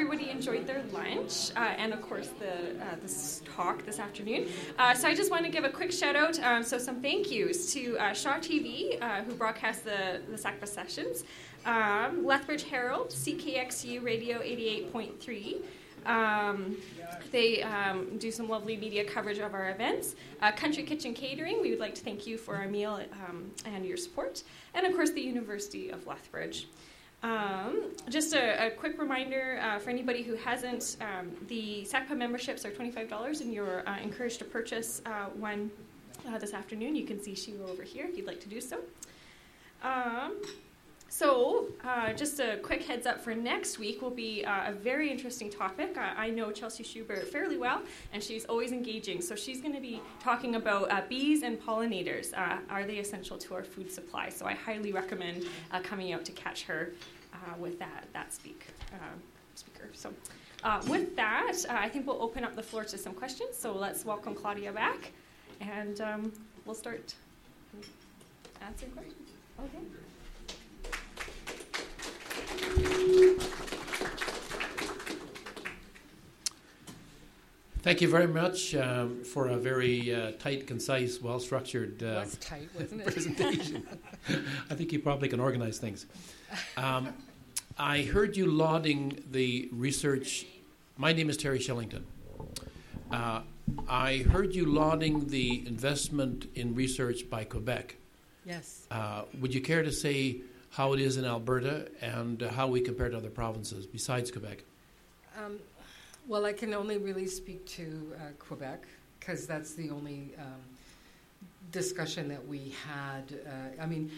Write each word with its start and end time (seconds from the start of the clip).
everybody 0.00 0.30
enjoyed 0.30 0.64
their 0.64 0.84
lunch 0.92 1.50
uh, 1.56 1.74
and, 1.76 1.92
of 1.92 2.00
course, 2.00 2.28
the 2.38 2.80
uh, 2.80 2.94
this 3.02 3.42
talk 3.56 3.84
this 3.84 3.98
afternoon. 3.98 4.46
Uh, 4.78 4.94
so 4.94 5.08
I 5.08 5.14
just 5.14 5.28
want 5.28 5.44
to 5.44 5.50
give 5.50 5.64
a 5.64 5.68
quick 5.68 5.90
shout 5.90 6.14
out. 6.14 6.38
Um, 6.38 6.62
so 6.62 6.78
some 6.78 7.02
thank 7.02 7.32
yous 7.32 7.72
to 7.72 7.98
uh, 7.98 8.12
Shaw 8.12 8.34
TV, 8.34 9.02
uh, 9.02 9.24
who 9.24 9.34
broadcast 9.34 9.82
the 9.82 10.20
the 10.30 10.36
SACPA 10.36 10.68
sessions, 10.68 11.24
um, 11.66 12.24
Lethbridge 12.24 12.62
Herald, 12.62 13.08
CKXU 13.08 14.00
Radio 14.00 14.38
88.3. 14.38 15.62
Um, 16.06 16.76
they 17.32 17.64
um, 17.64 18.18
do 18.18 18.30
some 18.30 18.48
lovely 18.48 18.76
media 18.76 19.04
coverage 19.04 19.38
of 19.38 19.52
our 19.52 19.70
events. 19.70 20.14
Uh, 20.40 20.52
Country 20.52 20.84
Kitchen 20.84 21.12
Catering, 21.12 21.60
we 21.60 21.70
would 21.70 21.80
like 21.80 21.96
to 21.96 22.02
thank 22.02 22.24
you 22.24 22.38
for 22.38 22.54
our 22.54 22.68
meal 22.68 23.00
um, 23.26 23.50
and 23.64 23.84
your 23.84 23.96
support. 23.96 24.44
And 24.74 24.86
of 24.86 24.94
course, 24.94 25.10
the 25.10 25.22
University 25.22 25.90
of 25.90 26.06
Lethbridge. 26.06 26.68
Um, 27.22 27.90
just 28.08 28.32
a, 28.32 28.66
a, 28.66 28.70
quick 28.70 28.98
reminder 28.98 29.58
uh, 29.60 29.80
for 29.80 29.90
anybody 29.90 30.22
who 30.22 30.36
hasn't, 30.36 30.96
um, 31.00 31.32
the 31.48 31.84
SACPA 31.84 32.16
memberships 32.16 32.64
are 32.64 32.70
$25 32.70 33.40
and 33.40 33.52
you're 33.52 33.86
uh, 33.88 33.98
encouraged 33.98 34.38
to 34.38 34.44
purchase 34.44 35.02
uh, 35.04 35.26
one 35.36 35.68
uh, 36.28 36.38
this 36.38 36.54
afternoon. 36.54 36.94
You 36.94 37.06
can 37.06 37.20
see 37.20 37.34
Sheila 37.34 37.68
over 37.68 37.82
here 37.82 38.06
if 38.06 38.16
you'd 38.16 38.26
like 38.26 38.40
to 38.42 38.48
do 38.48 38.60
so. 38.60 38.78
Um, 39.82 40.36
so, 41.10 41.68
uh, 41.84 42.12
just 42.12 42.38
a 42.38 42.58
quick 42.58 42.84
heads 42.84 43.06
up 43.06 43.20
for 43.20 43.34
next 43.34 43.78
week 43.78 44.02
will 44.02 44.10
be 44.10 44.44
uh, 44.44 44.70
a 44.70 44.72
very 44.72 45.10
interesting 45.10 45.50
topic. 45.50 45.96
I 45.96 46.28
know 46.28 46.52
Chelsea 46.52 46.84
Schubert 46.84 47.26
fairly 47.28 47.56
well, 47.56 47.80
and 48.12 48.22
she's 48.22 48.44
always 48.44 48.72
engaging. 48.72 49.22
So, 49.22 49.34
she's 49.34 49.62
going 49.62 49.74
to 49.74 49.80
be 49.80 50.02
talking 50.20 50.56
about 50.56 51.08
bees 51.08 51.42
and 51.42 51.58
pollinators. 51.58 52.36
Are 52.36 52.84
they 52.84 52.98
essential 52.98 53.38
to 53.38 53.54
our 53.54 53.64
food 53.64 53.90
supply? 53.90 54.28
So, 54.28 54.44
I 54.44 54.52
highly 54.52 54.92
recommend 54.92 55.46
coming 55.82 56.12
out 56.12 56.26
to 56.26 56.32
catch 56.32 56.64
her 56.64 56.92
with 57.58 57.78
that, 57.78 58.06
that 58.12 58.32
speak, 58.32 58.66
speaker. 59.54 59.88
So, 59.92 60.12
with 60.88 61.16
that, 61.16 61.54
I 61.68 61.88
think 61.88 62.06
we'll 62.06 62.22
open 62.22 62.44
up 62.44 62.54
the 62.56 62.62
floor 62.62 62.84
to 62.84 62.98
some 62.98 63.14
questions. 63.14 63.56
So, 63.56 63.72
let's 63.72 64.04
welcome 64.04 64.34
Claudia 64.34 64.72
back, 64.72 65.12
and 65.60 66.00
um, 66.00 66.32
we'll 66.64 66.74
start 66.74 67.14
answering 68.60 68.92
questions. 68.92 69.30
Okay. 69.60 69.78
Thank 77.80 78.00
you 78.00 78.08
very 78.08 78.26
much 78.26 78.74
um, 78.74 79.22
for 79.24 79.48
a 79.48 79.56
very 79.56 80.12
uh, 80.12 80.32
tight, 80.32 80.66
concise, 80.66 81.22
well 81.22 81.38
structured 81.40 82.02
uh, 82.02 82.24
tight, 82.40 82.68
presentation. 83.04 83.86
I 84.70 84.74
think 84.74 84.92
you 84.92 84.98
probably 84.98 85.28
can 85.28 85.40
organize 85.40 85.78
things. 85.78 86.06
Um, 86.76 87.14
I 87.78 88.02
heard 88.02 88.36
you 88.36 88.46
lauding 88.46 89.22
the 89.30 89.68
research. 89.72 90.46
My 90.96 91.12
name 91.12 91.30
is 91.30 91.36
Terry 91.36 91.58
Shillington. 91.58 92.02
Uh, 93.10 93.42
I 93.88 94.18
heard 94.18 94.54
you 94.54 94.66
lauding 94.66 95.28
the 95.28 95.66
investment 95.66 96.46
in 96.54 96.74
research 96.74 97.28
by 97.30 97.44
Quebec. 97.44 97.96
Yes. 98.44 98.86
Uh, 98.90 99.22
would 99.40 99.54
you 99.54 99.60
care 99.60 99.82
to 99.82 99.92
say 99.92 100.38
how 100.70 100.92
it 100.92 101.00
is 101.00 101.16
in 101.16 101.24
Alberta 101.24 101.88
and 102.00 102.42
uh, 102.42 102.48
how 102.50 102.66
we 102.66 102.80
compare 102.80 103.08
to 103.08 103.16
other 103.16 103.30
provinces 103.30 103.86
besides 103.86 104.30
Quebec? 104.30 104.64
Um, 105.38 105.58
well, 106.26 106.44
I 106.44 106.52
can 106.52 106.74
only 106.74 106.98
really 106.98 107.26
speak 107.26 107.64
to 107.66 108.12
uh, 108.16 108.18
Quebec 108.38 108.84
because 109.18 109.46
that's 109.46 109.74
the 109.74 109.90
only 109.90 110.30
um, 110.38 110.60
discussion 111.72 112.28
that 112.28 112.46
we 112.46 112.74
had. 112.86 113.38
Uh, 113.46 113.82
I 113.82 113.86
mean, 113.86 114.10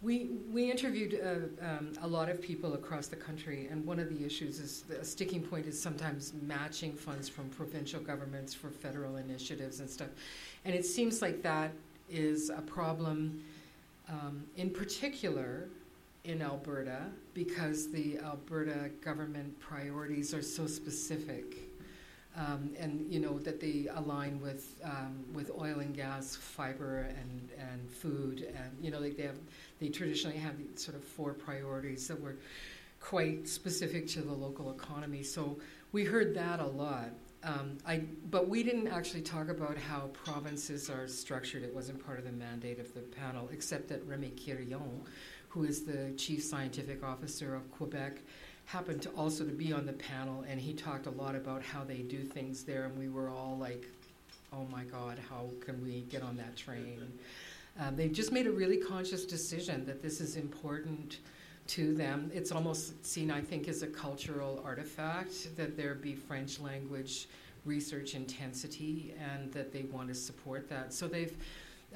we 0.00 0.30
we 0.52 0.70
interviewed 0.70 1.20
uh, 1.20 1.66
um, 1.66 1.92
a 2.02 2.06
lot 2.06 2.28
of 2.28 2.40
people 2.40 2.74
across 2.74 3.08
the 3.08 3.16
country, 3.16 3.68
and 3.70 3.84
one 3.84 3.98
of 3.98 4.08
the 4.08 4.24
issues 4.24 4.60
is 4.60 4.82
the 4.82 5.04
sticking 5.04 5.42
point 5.42 5.66
is 5.66 5.80
sometimes 5.80 6.32
matching 6.42 6.92
funds 6.92 7.28
from 7.28 7.48
provincial 7.50 8.00
governments 8.00 8.54
for 8.54 8.70
federal 8.70 9.16
initiatives 9.16 9.80
and 9.80 9.90
stuff, 9.90 10.08
and 10.64 10.74
it 10.74 10.86
seems 10.86 11.20
like 11.20 11.42
that 11.42 11.72
is 12.08 12.50
a 12.50 12.62
problem. 12.62 13.42
Um, 14.08 14.44
in 14.56 14.70
particular, 14.70 15.68
in 16.24 16.42
Alberta 16.42 17.06
because 17.34 17.90
the 17.90 18.18
Alberta 18.18 18.90
government 19.02 19.58
priorities 19.60 20.34
are 20.34 20.42
so 20.42 20.66
specific. 20.66 21.67
Um, 22.38 22.70
and 22.78 23.04
you 23.12 23.18
know 23.18 23.38
that 23.40 23.58
they 23.58 23.88
align 23.92 24.40
with 24.40 24.80
um, 24.84 25.24
with 25.34 25.50
oil 25.50 25.80
and 25.80 25.94
gas, 25.94 26.36
fiber, 26.36 26.98
and 26.98 27.48
and 27.58 27.90
food, 27.90 28.46
and 28.56 28.70
you 28.80 28.92
know 28.92 29.00
they, 29.00 29.10
they 29.10 29.24
have 29.24 29.38
they 29.80 29.88
traditionally 29.88 30.38
have 30.38 30.56
these 30.56 30.68
sort 30.76 30.96
of 30.96 31.02
four 31.02 31.32
priorities 31.32 32.06
that 32.06 32.20
were 32.20 32.36
quite 33.00 33.48
specific 33.48 34.06
to 34.08 34.22
the 34.22 34.32
local 34.32 34.70
economy. 34.70 35.22
So 35.22 35.58
we 35.92 36.04
heard 36.04 36.34
that 36.34 36.60
a 36.60 36.66
lot. 36.66 37.10
Um, 37.44 37.78
I, 37.86 38.02
but 38.30 38.48
we 38.48 38.62
didn't 38.62 38.88
actually 38.88 39.22
talk 39.22 39.48
about 39.48 39.76
how 39.76 40.10
provinces 40.12 40.90
are 40.90 41.06
structured. 41.06 41.62
It 41.62 41.72
wasn't 41.74 42.04
part 42.04 42.18
of 42.18 42.24
the 42.24 42.32
mandate 42.32 42.80
of 42.80 42.92
the 42.94 43.00
panel, 43.00 43.48
except 43.52 43.88
that 43.88 44.08
Rémi 44.08 44.32
Quirion, 44.32 45.00
who 45.48 45.64
is 45.64 45.82
the 45.82 46.12
chief 46.16 46.42
scientific 46.42 47.04
officer 47.04 47.54
of 47.54 47.70
Quebec, 47.70 48.18
happened 48.68 49.00
to 49.00 49.08
also 49.10 49.44
to 49.44 49.50
be 49.50 49.72
on 49.72 49.86
the 49.86 49.94
panel, 49.94 50.44
and 50.46 50.60
he 50.60 50.74
talked 50.74 51.06
a 51.06 51.10
lot 51.10 51.34
about 51.34 51.62
how 51.62 51.82
they 51.82 52.02
do 52.02 52.22
things 52.22 52.64
there, 52.64 52.84
and 52.84 52.98
we 52.98 53.08
were 53.08 53.30
all 53.30 53.56
like, 53.58 53.88
"Oh 54.52 54.66
my 54.70 54.84
God, 54.84 55.18
how 55.30 55.48
can 55.60 55.82
we 55.82 56.02
get 56.10 56.22
on 56.22 56.36
that 56.36 56.54
train?" 56.54 57.10
Um, 57.80 57.96
they 57.96 58.08
just 58.08 58.30
made 58.30 58.46
a 58.46 58.50
really 58.50 58.76
conscious 58.76 59.24
decision 59.24 59.86
that 59.86 60.02
this 60.02 60.20
is 60.20 60.36
important 60.36 61.20
to 61.68 61.94
them. 61.94 62.30
It's 62.34 62.52
almost 62.52 63.06
seen, 63.06 63.30
I 63.30 63.40
think, 63.40 63.68
as 63.68 63.82
a 63.82 63.86
cultural 63.86 64.60
artifact 64.62 65.56
that 65.56 65.74
there 65.76 65.94
be 65.94 66.14
French 66.14 66.60
language 66.60 67.26
research 67.64 68.14
intensity, 68.14 69.14
and 69.18 69.50
that 69.52 69.72
they 69.72 69.82
want 69.82 70.08
to 70.08 70.14
support 70.14 70.68
that. 70.68 70.92
So 70.92 71.08
they've 71.08 71.36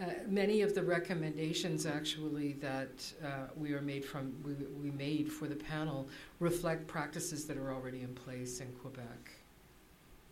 uh, 0.00 0.04
many 0.26 0.62
of 0.62 0.74
the 0.74 0.82
recommendations 0.82 1.84
actually 1.84 2.54
that 2.54 3.12
uh, 3.22 3.48
we 3.56 3.74
are 3.74 3.82
made 3.82 4.04
from 4.04 4.32
we, 4.42 4.54
we 4.82 4.90
made 4.90 5.30
for 5.30 5.46
the 5.46 5.54
panel 5.54 6.08
reflect 6.40 6.86
practices 6.86 7.44
that 7.44 7.58
are 7.58 7.72
already 7.72 8.00
in 8.00 8.14
place 8.14 8.60
in 8.60 8.72
Quebec, 8.80 9.30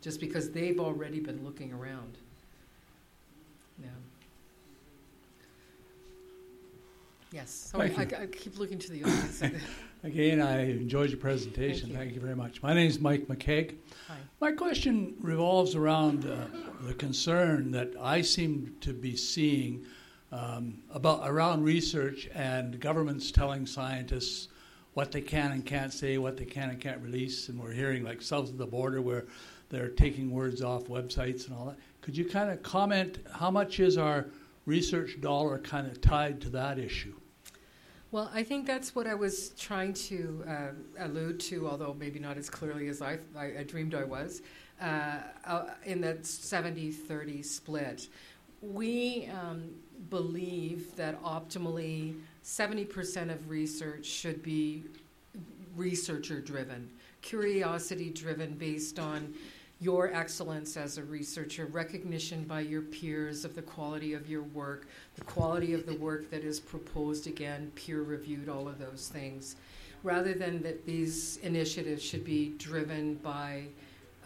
just 0.00 0.18
because 0.18 0.50
they've 0.50 0.80
already 0.80 1.20
been 1.20 1.44
looking 1.44 1.72
around. 1.72 2.16
Yeah. 3.82 3.88
Yes. 7.32 7.50
Sorry, 7.50 7.94
I, 7.96 8.02
I, 8.02 8.26
keep 8.26 8.58
looking 8.58 8.78
to 8.78 8.90
the 8.90 9.04
audience. 9.04 9.42
Again, 10.02 10.40
I 10.40 10.70
enjoyed 10.70 11.10
your 11.10 11.18
presentation. 11.18 11.88
Thank 11.88 11.92
you, 11.92 11.96
Thank 11.98 12.14
you 12.14 12.20
very 12.22 12.34
much. 12.34 12.62
My 12.62 12.72
name 12.72 12.88
is 12.88 13.00
Mike 13.00 13.26
McKeag. 13.26 13.76
Hi. 14.08 14.16
My 14.40 14.52
question 14.52 15.14
revolves 15.20 15.74
around 15.74 16.24
uh, 16.24 16.46
the 16.80 16.94
concern 16.94 17.70
that 17.72 17.92
I 18.00 18.22
seem 18.22 18.76
to 18.80 18.94
be 18.94 19.14
seeing 19.14 19.84
um, 20.32 20.78
about 20.90 21.28
around 21.28 21.64
research 21.64 22.30
and 22.34 22.80
governments 22.80 23.30
telling 23.30 23.66
scientists 23.66 24.48
what 24.94 25.12
they 25.12 25.20
can 25.20 25.52
and 25.52 25.66
can't 25.66 25.92
say, 25.92 26.16
what 26.16 26.38
they 26.38 26.46
can 26.46 26.70
and 26.70 26.80
can't 26.80 27.02
release, 27.02 27.50
and 27.50 27.60
we're 27.60 27.72
hearing 27.72 28.02
like 28.02 28.22
south 28.22 28.48
of 28.48 28.56
the 28.56 28.66
border 28.66 29.02
where 29.02 29.26
they're 29.68 29.90
taking 29.90 30.30
words 30.30 30.62
off 30.62 30.84
websites 30.84 31.46
and 31.46 31.54
all 31.54 31.66
that. 31.66 31.76
Could 32.00 32.16
you 32.16 32.24
kind 32.24 32.48
of 32.48 32.62
comment 32.62 33.18
how 33.34 33.50
much 33.50 33.80
is 33.80 33.98
our 33.98 34.28
research 34.64 35.20
dollar 35.20 35.58
kind 35.58 35.86
of 35.86 36.00
tied 36.00 36.40
to 36.40 36.48
that 36.50 36.78
issue? 36.78 37.19
Well, 38.12 38.28
I 38.34 38.42
think 38.42 38.66
that's 38.66 38.96
what 38.96 39.06
I 39.06 39.14
was 39.14 39.50
trying 39.50 39.92
to 39.92 40.44
uh, 40.48 41.04
allude 41.04 41.38
to, 41.40 41.68
although 41.68 41.94
maybe 41.96 42.18
not 42.18 42.36
as 42.36 42.50
clearly 42.50 42.88
as 42.88 43.00
I, 43.00 43.18
I, 43.38 43.58
I 43.60 43.62
dreamed 43.62 43.94
I 43.94 44.02
was, 44.02 44.42
uh, 44.82 45.18
uh 45.44 45.66
in 45.84 46.00
that 46.00 46.26
70 46.26 46.90
30 46.90 47.42
split. 47.42 48.08
We 48.62 49.28
um, 49.40 49.70
believe 50.10 50.96
that 50.96 51.22
optimally 51.22 52.16
70% 52.44 53.30
of 53.30 53.48
research 53.48 54.06
should 54.06 54.42
be 54.42 54.82
researcher 55.76 56.40
driven, 56.40 56.90
curiosity 57.22 58.10
driven, 58.10 58.54
based 58.54 58.98
on 58.98 59.32
your 59.80 60.12
excellence 60.14 60.76
as 60.76 60.98
a 60.98 61.02
researcher, 61.02 61.64
recognition 61.66 62.44
by 62.44 62.60
your 62.60 62.82
peers 62.82 63.46
of 63.46 63.54
the 63.54 63.62
quality 63.62 64.12
of 64.12 64.28
your 64.28 64.42
work, 64.42 64.86
the 65.14 65.24
quality 65.24 65.72
of 65.72 65.86
the 65.86 65.94
work 65.96 66.30
that 66.30 66.44
is 66.44 66.60
proposed 66.60 67.26
again, 67.26 67.72
peer 67.74 68.02
reviewed, 68.02 68.48
all 68.48 68.68
of 68.68 68.78
those 68.78 69.08
things, 69.08 69.56
rather 70.02 70.34
than 70.34 70.62
that 70.62 70.84
these 70.84 71.38
initiatives 71.38 72.02
should 72.02 72.24
be 72.24 72.50
driven 72.58 73.14
by 73.16 73.64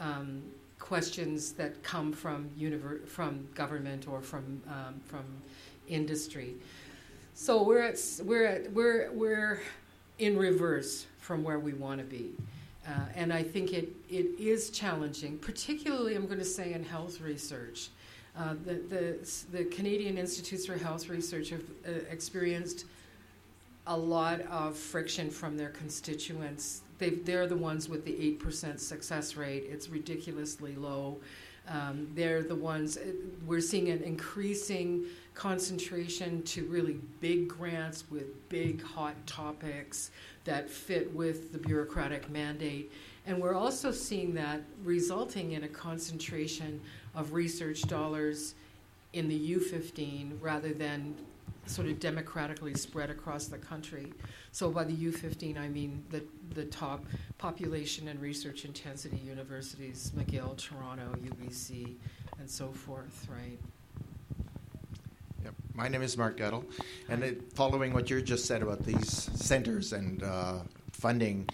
um, 0.00 0.42
questions 0.80 1.52
that 1.52 1.80
come 1.84 2.12
from 2.12 2.50
univer- 2.58 3.06
from 3.06 3.46
government 3.54 4.08
or 4.08 4.20
from 4.20 4.60
um, 4.68 5.00
from 5.04 5.24
industry. 5.88 6.54
So 7.34 7.62
we're 7.62 7.82
at 7.82 7.98
we're 8.24 8.44
at 8.44 8.72
we're 8.72 9.12
we're 9.12 9.60
in 10.18 10.36
reverse 10.36 11.06
from 11.18 11.44
where 11.44 11.60
we 11.60 11.74
want 11.74 12.00
to 12.00 12.04
be. 12.04 12.32
Uh, 12.86 12.90
and 13.14 13.32
I 13.32 13.42
think 13.42 13.72
it, 13.72 13.88
it 14.10 14.38
is 14.38 14.70
challenging, 14.70 15.38
particularly, 15.38 16.14
I'm 16.16 16.26
going 16.26 16.38
to 16.38 16.44
say, 16.44 16.74
in 16.74 16.84
health 16.84 17.20
research. 17.20 17.88
Uh, 18.36 18.54
the, 18.64 18.74
the, 18.74 19.44
the, 19.52 19.64
Canadian 19.66 20.18
Institutes 20.18 20.66
for 20.66 20.76
Health 20.76 21.08
Research 21.08 21.50
have 21.50 21.62
uh, 21.86 21.92
experienced 22.10 22.84
a 23.86 23.96
lot 23.96 24.40
of 24.42 24.76
friction 24.76 25.30
from 25.30 25.56
their 25.56 25.68
constituents 25.68 26.82
they 26.98 27.10
they're 27.10 27.46
the 27.46 27.56
ones 27.56 27.88
with 27.88 28.04
the 28.04 28.16
eight 28.20 28.38
percent 28.38 28.80
success 28.80 29.36
rate. 29.36 29.64
It's 29.68 29.88
ridiculously 29.88 30.74
low. 30.74 31.18
Um, 31.68 32.08
they're 32.14 32.42
the 32.42 32.54
ones 32.54 32.98
uh, 32.98 33.00
we're 33.46 33.60
seeing 33.60 33.88
an 33.88 34.02
increasing 34.02 35.04
concentration 35.34 36.42
to 36.42 36.64
really 36.66 36.98
big 37.20 37.48
grants 37.48 38.04
with 38.10 38.48
big 38.48 38.82
hot 38.82 39.14
topics 39.26 40.10
that 40.44 40.68
fit 40.68 41.12
with 41.14 41.52
the 41.52 41.58
bureaucratic 41.58 42.30
mandate. 42.30 42.92
And 43.26 43.40
we're 43.40 43.54
also 43.54 43.90
seeing 43.90 44.34
that 44.34 44.62
resulting 44.82 45.52
in 45.52 45.64
a 45.64 45.68
concentration 45.68 46.80
of 47.14 47.32
research 47.32 47.82
dollars 47.82 48.54
in 49.14 49.28
the 49.28 49.54
U15 49.54 50.32
rather 50.40 50.72
than 50.72 51.14
sort 51.66 51.88
of 51.88 51.98
democratically 51.98 52.74
spread 52.74 53.10
across 53.10 53.46
the 53.46 53.56
country. 53.56 54.12
So 54.52 54.70
by 54.70 54.84
the 54.84 54.92
U15, 54.92 55.58
I 55.58 55.68
mean 55.68 56.04
the, 56.10 56.22
the 56.54 56.66
top 56.66 57.04
population 57.38 58.08
and 58.08 58.20
research 58.20 58.64
intensity 58.64 59.16
universities, 59.16 60.12
McGill, 60.16 60.56
Toronto, 60.56 61.08
UBC, 61.22 61.94
and 62.38 62.50
so 62.50 62.68
forth, 62.68 63.26
right? 63.30 63.58
My 65.76 65.88
name 65.88 66.02
is 66.02 66.16
Mark 66.16 66.36
Gettle, 66.36 66.64
and 67.08 67.24
it, 67.24 67.52
following 67.52 67.92
what 67.92 68.08
you 68.08 68.22
just 68.22 68.46
said 68.46 68.62
about 68.62 68.84
these 68.84 69.10
centers 69.34 69.92
and 69.92 70.22
uh, 70.22 70.58
funding 70.92 71.48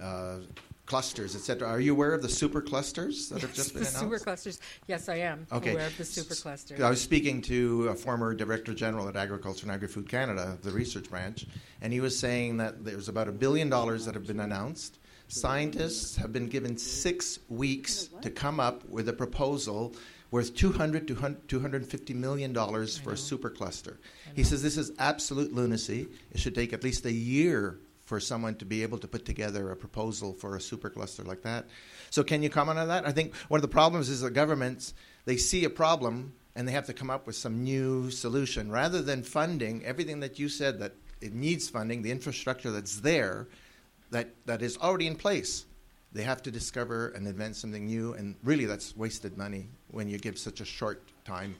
uh, 0.00 0.38
clusters, 0.86 1.34
etc., 1.34 1.66
are 1.68 1.80
you 1.80 1.92
aware 1.92 2.14
of 2.14 2.22
the 2.22 2.28
super 2.28 2.60
clusters 2.62 3.28
that 3.30 3.42
have 3.42 3.52
just 3.52 3.74
been 3.74 3.82
the 3.82 3.88
announced? 3.88 3.98
super 4.04 4.18
clusters. 4.20 4.60
Yes, 4.86 5.08
I 5.08 5.16
am 5.16 5.48
Okay. 5.50 5.72
aware 5.72 5.86
of 5.88 5.98
the 5.98 6.04
super 6.04 6.36
clusters. 6.36 6.80
I 6.80 6.88
was 6.88 7.00
speaking 7.00 7.42
to 7.42 7.88
a 7.88 7.96
former 7.96 8.32
Director 8.32 8.74
General 8.74 9.08
at 9.08 9.16
Agriculture 9.16 9.64
and 9.64 9.72
Agri-Food 9.72 10.08
Canada, 10.08 10.56
the 10.62 10.70
research 10.70 11.10
branch, 11.10 11.44
and 11.80 11.92
he 11.92 12.00
was 12.00 12.16
saying 12.16 12.58
that 12.58 12.84
there's 12.84 13.08
about 13.08 13.26
a 13.26 13.32
billion 13.32 13.68
dollars 13.68 14.04
that 14.06 14.14
have 14.14 14.26
been 14.26 14.40
announced. 14.40 14.98
Scientists 15.26 16.14
have 16.14 16.32
been 16.32 16.46
given 16.46 16.76
six 16.76 17.40
weeks 17.48 18.08
to 18.22 18.30
come 18.30 18.60
up 18.60 18.88
with 18.88 19.08
a 19.08 19.12
proposal 19.12 19.96
worth 20.34 20.56
200 20.56 21.06
to 21.06 21.36
250 21.46 22.12
million 22.14 22.52
dollars 22.52 22.98
for 22.98 23.12
a 23.12 23.14
supercluster. 23.14 23.98
He 24.34 24.42
says 24.42 24.64
this 24.64 24.76
is 24.76 24.90
absolute 24.98 25.54
lunacy. 25.54 26.08
It 26.32 26.40
should 26.40 26.56
take 26.56 26.72
at 26.72 26.82
least 26.82 27.06
a 27.06 27.12
year 27.12 27.78
for 28.04 28.18
someone 28.18 28.56
to 28.56 28.64
be 28.64 28.82
able 28.82 28.98
to 28.98 29.06
put 29.06 29.24
together 29.24 29.70
a 29.70 29.76
proposal 29.76 30.32
for 30.32 30.56
a 30.56 30.58
supercluster 30.58 31.24
like 31.24 31.42
that. 31.42 31.66
So 32.10 32.24
can 32.24 32.42
you 32.42 32.50
comment 32.50 32.80
on 32.80 32.88
that? 32.88 33.06
I 33.06 33.12
think 33.12 33.32
one 33.46 33.58
of 33.58 33.62
the 33.62 33.68
problems 33.68 34.08
is 34.08 34.22
that 34.22 34.32
governments 34.32 34.92
they 35.24 35.36
see 35.36 35.64
a 35.66 35.70
problem 35.70 36.32
and 36.56 36.66
they 36.66 36.72
have 36.72 36.86
to 36.86 36.92
come 36.92 37.10
up 37.10 37.28
with 37.28 37.36
some 37.36 37.62
new 37.62 38.10
solution 38.10 38.72
rather 38.72 39.02
than 39.02 39.22
funding 39.22 39.84
everything 39.84 40.18
that 40.18 40.40
you 40.40 40.48
said 40.48 40.80
that 40.80 40.94
it 41.20 41.32
needs 41.32 41.68
funding, 41.68 42.02
the 42.02 42.10
infrastructure 42.10 42.72
that's 42.72 43.02
there 43.02 43.46
that, 44.10 44.30
that 44.46 44.62
is 44.62 44.78
already 44.78 45.06
in 45.06 45.14
place. 45.14 45.64
They 46.14 46.22
have 46.22 46.42
to 46.44 46.50
discover 46.50 47.08
and 47.08 47.26
invent 47.26 47.56
something 47.56 47.86
new, 47.86 48.14
and 48.14 48.36
really 48.44 48.66
that's 48.66 48.96
wasted 48.96 49.36
money 49.36 49.66
when 49.90 50.08
you 50.08 50.18
give 50.18 50.38
such 50.38 50.60
a 50.60 50.64
short 50.64 51.02
time. 51.24 51.56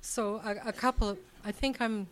So 0.00 0.40
a, 0.44 0.68
a 0.68 0.72
couple 0.72 1.10
of, 1.10 1.18
I 1.44 1.52
think 1.52 1.80
I'm, 1.80 2.06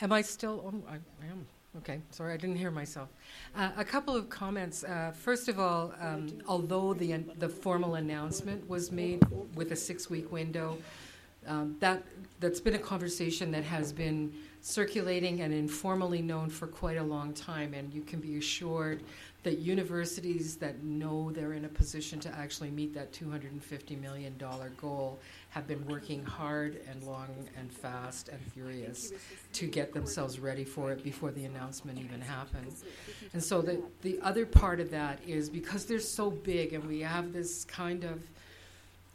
am 0.00 0.10
I 0.10 0.22
still, 0.22 0.64
oh, 0.66 0.90
I, 0.90 0.94
I 0.94 1.30
am. 1.30 1.46
Okay, 1.78 2.00
sorry, 2.12 2.32
I 2.32 2.36
didn't 2.36 2.56
hear 2.56 2.70
myself. 2.70 3.08
Uh, 3.56 3.70
a 3.76 3.84
couple 3.84 4.14
of 4.16 4.30
comments. 4.30 4.84
Uh, 4.84 5.12
first 5.12 5.48
of 5.48 5.58
all, 5.58 5.92
um, 6.00 6.28
although 6.46 6.94
the 6.94 7.16
the 7.40 7.48
formal 7.48 7.96
announcement 7.96 8.68
was 8.68 8.92
made 8.92 9.20
with 9.56 9.72
a 9.72 9.76
six-week 9.76 10.30
window, 10.30 10.78
um, 11.48 11.76
that 11.80 12.04
that's 12.38 12.60
been 12.60 12.76
a 12.76 12.78
conversation 12.78 13.50
that 13.50 13.64
has 13.64 13.92
been 13.92 14.32
circulating 14.62 15.40
and 15.40 15.52
informally 15.52 16.22
known 16.22 16.48
for 16.48 16.68
quite 16.68 16.96
a 16.96 17.02
long 17.02 17.34
time, 17.34 17.74
and 17.74 17.92
you 17.92 18.02
can 18.02 18.20
be 18.20 18.38
assured 18.38 19.02
that 19.44 19.58
universities 19.58 20.56
that 20.56 20.82
know 20.82 21.30
they're 21.30 21.52
in 21.52 21.66
a 21.66 21.68
position 21.68 22.18
to 22.18 22.34
actually 22.34 22.70
meet 22.70 22.94
that 22.94 23.12
$250 23.12 24.00
million 24.00 24.34
goal 24.78 25.18
have 25.50 25.66
been 25.68 25.86
working 25.86 26.24
hard 26.24 26.80
and 26.90 27.02
long 27.04 27.28
and 27.58 27.70
fast 27.70 28.30
and 28.30 28.40
furious 28.52 29.12
to 29.52 29.66
get 29.66 29.92
themselves 29.92 30.40
ready 30.40 30.64
for 30.64 30.92
it 30.92 31.04
before 31.04 31.30
the 31.30 31.44
announcement 31.44 31.98
even 31.98 32.20
happened. 32.22 32.74
And 33.34 33.42
so 33.42 33.60
the, 33.60 33.82
the 34.00 34.18
other 34.22 34.46
part 34.46 34.80
of 34.80 34.90
that 34.90 35.20
is 35.26 35.50
because 35.50 35.84
they're 35.84 36.00
so 36.00 36.30
big 36.30 36.72
and 36.72 36.82
we 36.84 37.00
have 37.00 37.34
this 37.34 37.64
kind 37.66 38.04
of 38.04 38.22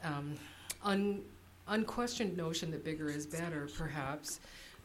um, 0.04 0.36
un, 0.84 1.22
unquestioned 1.68 2.38
notion 2.38 2.70
that 2.72 2.86
bigger 2.86 3.10
is 3.10 3.26
better, 3.26 3.68
perhaps. 3.76 4.40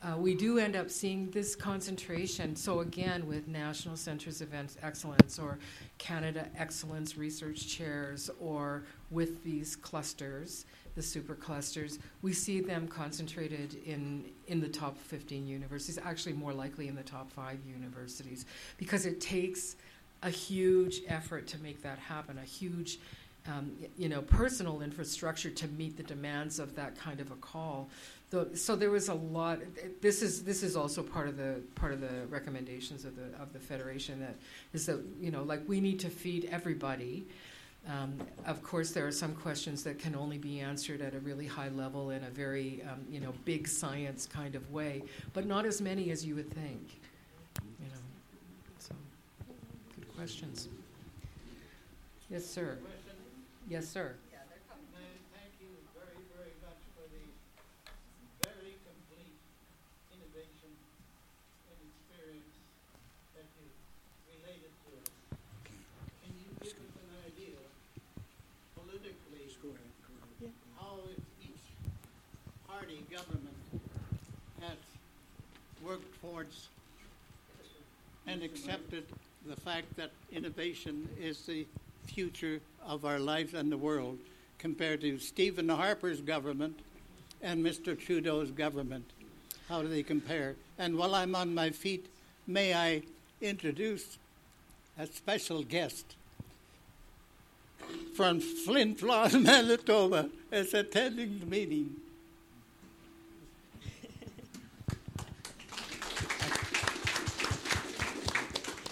Uh, 0.05 0.19
we 0.19 0.35
do 0.35 0.59
end 0.59 0.77
up 0.77 0.91
seeing 0.91 1.31
this 1.31 1.57
concentration. 1.57 2.55
So, 2.55 2.81
again, 2.81 3.27
with 3.27 3.49
National 3.49 3.97
Centers 3.97 4.43
of 4.43 4.51
Excellence 4.83 5.39
or 5.39 5.59
Canada 5.97 6.47
Excellence 6.57 7.17
Research 7.17 7.67
Chairs 7.67 8.31
or 8.39 8.85
with 9.11 9.43
these 9.45 9.77
clusters, 9.77 10.67
the 10.95 11.03
super 11.03 11.35
clusters, 11.35 11.99
we 12.21 12.35
see 12.35 12.61
them 12.61 12.87
concentrated 12.87 13.77
in, 13.87 14.27
in 14.49 14.61
the 14.61 14.69
top 14.69 14.99
15 14.99 15.47
universities, 15.47 15.99
actually, 16.05 16.35
more 16.35 16.53
likely 16.53 16.89
in 16.89 16.95
the 16.95 17.03
top 17.03 17.31
five 17.31 17.59
universities, 17.67 18.45
because 18.77 19.07
it 19.07 19.23
takes 19.23 19.77
a 20.23 20.31
huge 20.31 21.01
effort 21.09 21.47
to 21.47 21.59
make 21.63 21.83
that 21.83 21.99
happen, 21.99 22.39
a 22.39 22.47
huge 22.47 22.99
um, 23.47 23.73
you 23.99 24.09
know, 24.09 24.23
personal 24.23 24.81
infrastructure 24.81 25.51
to 25.51 25.69
meet 25.69 25.97
the 25.97 26.03
demands 26.03 26.59
of 26.59 26.75
that 26.77 26.97
kind 26.97 27.21
of 27.21 27.31
a 27.31 27.37
call. 27.37 27.89
So 28.55 28.75
there 28.75 28.91
was 28.91 29.09
a 29.09 29.15
lot. 29.15 29.61
This 30.01 30.21
is 30.21 30.43
this 30.43 30.65
is 30.65 30.75
also 30.75 31.05
part 31.05 31.29
of 31.29 31.37
the 31.37 31.61
part 31.77 31.93
of 31.93 32.01
the 32.01 32.27
recommendations 32.29 33.05
of 33.05 33.15
the 33.15 33.27
of 33.41 33.53
the 33.53 33.61
federation 33.61 34.19
that 34.21 34.35
is 34.73 34.87
that 34.87 34.99
you 35.21 35.31
know 35.31 35.45
like 35.45 35.61
we 35.69 35.81
need 35.81 36.01
to 36.01 36.11
feed 36.11 36.49
everybody. 36.51 37.27
Um, 37.87 38.19
of 38.47 38.63
course, 38.63 38.91
there 38.93 39.07
are 39.07 39.13
some 39.13 39.35
questions 39.35 39.85
that 39.85 39.99
can 39.99 40.17
only 40.17 40.39
be 40.39 40.59
answered 40.59 41.03
at 41.03 41.15
a 41.15 41.21
really 41.21 41.47
high 41.47 41.69
level 41.69 42.11
in 42.11 42.25
a 42.25 42.31
very 42.31 42.83
um, 42.91 43.05
you 43.09 43.21
know 43.21 43.33
big 43.45 43.69
science 43.69 44.27
kind 44.27 44.57
of 44.57 44.69
way, 44.73 45.05
but 45.33 45.47
not 45.47 45.65
as 45.65 45.81
many 45.81 46.11
as 46.11 46.25
you 46.25 46.35
would 46.35 46.51
think. 46.51 47.01
You 47.79 47.87
know, 47.87 48.01
so 48.81 48.95
good 49.95 50.17
questions. 50.17 50.69
Yes, 52.31 52.45
sir. 52.45 52.79
Yes, 53.69 53.89
sir. 53.89 54.15
Thank 55.33 55.53
you 55.61 55.73
very, 55.97 56.21
very 56.37 56.53
much 56.61 56.81
for 56.93 57.05
the 57.09 57.25
very 58.45 58.77
complete 58.85 59.37
innovation 60.13 60.73
and 61.73 61.79
experience 61.89 62.55
that 63.35 63.49
you 63.57 63.67
related 64.29 64.69
to 64.69 64.89
us. 65.01 65.09
Can 65.65 66.33
you 66.37 66.51
give 66.61 66.77
us 66.77 66.93
an 67.01 67.11
idea 67.25 67.57
politically 68.77 69.49
how 70.79 71.01
each 71.41 71.65
party 72.69 73.01
government 73.11 73.57
has 74.61 74.77
worked 75.83 76.21
towards 76.21 76.69
and 78.27 78.43
accepted 78.43 79.05
the 79.47 79.57
fact 79.57 79.95
that 79.97 80.11
innovation 80.33 81.09
is 81.21 81.41
the 81.47 81.67
future 82.07 82.61
of 82.85 83.05
our 83.05 83.19
lives 83.19 83.55
and 83.55 83.71
the 83.71 83.79
world 83.79 84.19
compared 84.59 85.01
to 85.03 85.19
Stephen 85.19 85.69
Harper's 85.69 86.21
government 86.21 86.79
and 87.43 87.65
Mr. 87.65 87.99
Trudeau's 87.99 88.51
government? 88.51 89.11
How 89.69 89.83
do 89.83 89.89
they 89.89 90.03
compare? 90.03 90.57
And 90.79 90.97
while 90.97 91.15
I'm 91.15 91.35
on 91.35 91.55
my 91.55 91.71
feet, 91.71 92.07
may 92.47 92.75
I 92.75 93.03
introduce 93.41 94.19
a 94.99 95.07
special 95.07 95.63
guest 95.63 96.17
from 98.15 98.41
Flin, 98.41 98.95
Flon, 98.95 99.43
Manitoba, 99.45 100.31
is 100.53 100.73
attending 100.75 101.41
the 101.41 101.47
meeting. 101.47 101.97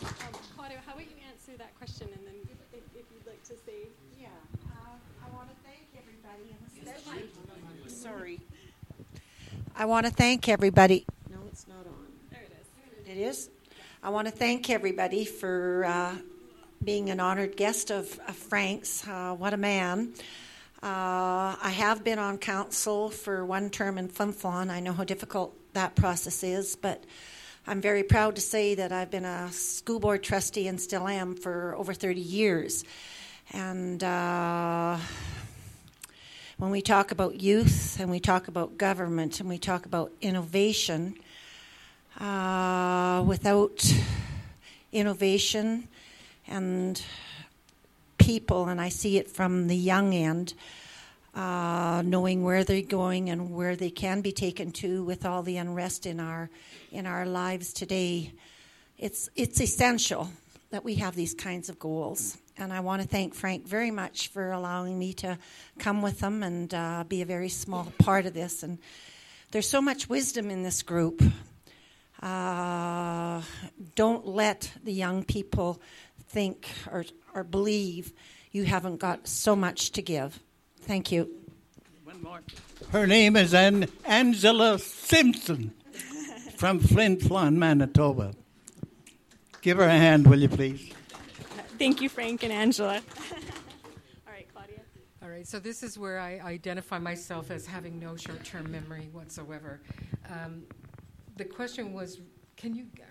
Um, 0.02 0.10
Claudio, 0.56 0.78
how 0.86 0.92
about 0.94 1.04
you 1.04 1.16
answer 1.28 1.56
that 1.58 1.76
question 1.78 2.08
and 2.12 2.26
then 2.26 2.34
if, 2.72 2.82
if 2.94 3.04
you'd 3.12 3.26
like 3.26 3.42
to 3.44 3.54
say. 3.54 3.88
Yeah, 4.18 4.28
uh, 4.66 4.96
I 5.24 5.36
want 5.36 5.48
to 5.50 5.56
thank 5.64 5.86
everybody, 5.96 6.50
and 6.50 6.60
especially, 6.66 7.28
sorry. 8.02 8.40
I 9.76 9.84
want 9.84 10.06
to 10.06 10.12
thank 10.12 10.48
everybody. 10.48 11.06
No, 11.30 11.36
it's 11.46 11.68
not 11.68 11.86
on. 11.86 12.06
There 12.32 12.40
it 12.42 12.52
is. 13.06 13.16
It 13.16 13.20
is? 13.20 13.50
I 14.02 14.10
want 14.10 14.26
to 14.26 14.32
thank 14.32 14.70
everybody 14.70 15.24
for 15.24 15.84
uh, 15.86 16.16
being 16.82 17.10
an 17.10 17.20
honored 17.20 17.56
guest 17.56 17.92
of, 17.92 18.18
of 18.26 18.34
Frank's. 18.34 19.06
Uh, 19.06 19.36
what 19.38 19.54
a 19.54 19.56
man. 19.56 20.14
Uh, 20.82 21.54
I 21.62 21.72
have 21.76 22.02
been 22.02 22.18
on 22.18 22.38
council 22.38 23.08
for 23.08 23.46
one 23.46 23.70
term 23.70 23.98
in 23.98 24.08
Flin 24.08 24.32
Flon. 24.32 24.68
I 24.68 24.80
know 24.80 24.92
how 24.92 25.04
difficult 25.04 25.56
that 25.74 25.94
process 25.94 26.42
is, 26.42 26.74
but 26.74 27.04
I'm 27.68 27.80
very 27.80 28.02
proud 28.02 28.34
to 28.34 28.40
say 28.40 28.74
that 28.74 28.90
I've 28.90 29.12
been 29.12 29.24
a 29.24 29.52
school 29.52 30.00
board 30.00 30.24
trustee 30.24 30.66
and 30.66 30.80
still 30.80 31.06
am 31.06 31.36
for 31.36 31.76
over 31.76 31.94
30 31.94 32.20
years. 32.20 32.84
And 33.52 34.02
uh, 34.02 34.98
when 36.62 36.70
we 36.70 36.80
talk 36.80 37.10
about 37.10 37.40
youth 37.40 37.98
and 37.98 38.08
we 38.08 38.20
talk 38.20 38.46
about 38.46 38.78
government 38.78 39.40
and 39.40 39.48
we 39.48 39.58
talk 39.58 39.84
about 39.84 40.12
innovation, 40.20 41.12
uh, 42.20 43.20
without 43.26 43.92
innovation 44.92 45.88
and 46.46 47.04
people, 48.16 48.68
and 48.68 48.80
I 48.80 48.90
see 48.90 49.18
it 49.18 49.28
from 49.28 49.66
the 49.66 49.76
young 49.76 50.14
end, 50.14 50.54
uh, 51.34 52.00
knowing 52.06 52.44
where 52.44 52.62
they're 52.62 52.80
going 52.80 53.28
and 53.28 53.52
where 53.52 53.74
they 53.74 53.90
can 53.90 54.20
be 54.20 54.30
taken 54.30 54.70
to 54.70 55.02
with 55.02 55.26
all 55.26 55.42
the 55.42 55.56
unrest 55.56 56.06
in 56.06 56.20
our 56.20 56.48
in 56.92 57.06
our 57.06 57.26
lives 57.26 57.72
today. 57.72 58.34
It's 58.98 59.28
it's 59.34 59.60
essential 59.60 60.30
that 60.70 60.84
we 60.84 60.94
have 60.94 61.16
these 61.16 61.34
kinds 61.34 61.68
of 61.68 61.80
goals. 61.80 62.38
And 62.58 62.72
I 62.72 62.80
want 62.80 63.02
to 63.02 63.08
thank 63.08 63.34
Frank 63.34 63.66
very 63.66 63.90
much 63.90 64.28
for 64.28 64.52
allowing 64.52 64.98
me 64.98 65.14
to 65.14 65.38
come 65.78 66.02
with 66.02 66.20
them 66.20 66.42
and 66.42 66.72
uh, 66.72 67.04
be 67.08 67.22
a 67.22 67.26
very 67.26 67.48
small 67.48 67.92
part 67.98 68.26
of 68.26 68.34
this. 68.34 68.62
And 68.62 68.78
there's 69.50 69.68
so 69.68 69.80
much 69.80 70.08
wisdom 70.08 70.50
in 70.50 70.62
this 70.62 70.82
group. 70.82 71.22
Uh, 72.20 73.42
don't 73.94 74.26
let 74.26 74.70
the 74.84 74.92
young 74.92 75.24
people 75.24 75.80
think 76.28 76.68
or, 76.90 77.04
or 77.34 77.42
believe 77.42 78.12
you 78.52 78.64
haven't 78.64 78.98
got 78.98 79.26
so 79.26 79.56
much 79.56 79.90
to 79.92 80.02
give. 80.02 80.38
Thank 80.82 81.10
you. 81.10 81.28
One 82.04 82.22
more. 82.22 82.40
Her 82.90 83.06
name 83.06 83.36
is 83.36 83.54
An- 83.54 83.88
Angela 84.04 84.78
Simpson 84.78 85.72
from 86.56 86.78
Flin 86.78 87.16
Flon, 87.16 87.56
Manitoba. 87.56 88.34
Give 89.62 89.78
her 89.78 89.84
a 89.84 89.90
hand, 89.90 90.26
will 90.26 90.40
you 90.40 90.48
please? 90.48 90.92
Thank 91.82 92.00
you, 92.00 92.08
Frank 92.08 92.44
and 92.44 92.52
Angela. 92.52 92.94
All 93.32 94.32
right, 94.32 94.46
Claudia. 94.54 94.78
All 95.20 95.28
right, 95.28 95.44
so 95.44 95.58
this 95.58 95.82
is 95.82 95.98
where 95.98 96.20
I 96.20 96.38
identify 96.38 97.00
myself 97.00 97.50
as 97.50 97.66
having 97.66 97.98
no 97.98 98.14
short 98.14 98.44
term 98.44 98.70
memory 98.70 99.08
whatsoever. 99.10 99.80
Um, 100.30 100.62
the 101.38 101.44
question 101.44 101.92
was 101.92 102.20
can 102.56 102.76
you. 102.76 102.84
Do 102.84 103.02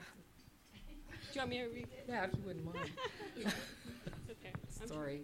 you 1.34 1.42
want 1.42 1.50
me 1.50 1.58
to 1.58 1.66
read? 1.66 1.88
Yeah, 2.08 2.24
if 2.24 2.34
you 2.34 2.44
wouldn't 2.46 2.63
mind. 2.63 2.92
it's 3.36 4.30
okay. 4.30 4.54
Sorry. 4.86 5.24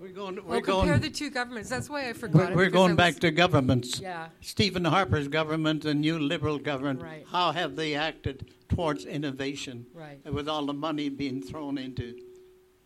We're 0.00 0.08
going. 0.08 0.36
We're 0.44 0.60
compare 0.60 0.86
going. 0.86 1.00
the 1.00 1.10
two 1.10 1.30
governments. 1.30 1.70
That's 1.70 1.88
why 1.88 2.08
I 2.08 2.12
forgot 2.12 2.50
We're, 2.50 2.56
we're 2.56 2.70
going 2.70 2.96
back 2.96 3.16
to 3.20 3.30
governments. 3.30 4.00
Yeah. 4.00 4.28
Stephen 4.40 4.84
Harper's 4.84 5.28
government, 5.28 5.84
and 5.84 6.00
new 6.00 6.18
Liberal 6.18 6.58
government. 6.58 7.02
Right. 7.02 7.24
How 7.30 7.52
have 7.52 7.76
they 7.76 7.94
acted 7.94 8.50
towards 8.68 9.04
innovation? 9.04 9.86
Right. 9.94 10.20
With 10.32 10.48
all 10.48 10.66
the 10.66 10.74
money 10.74 11.08
being 11.08 11.42
thrown 11.42 11.78
into 11.78 12.14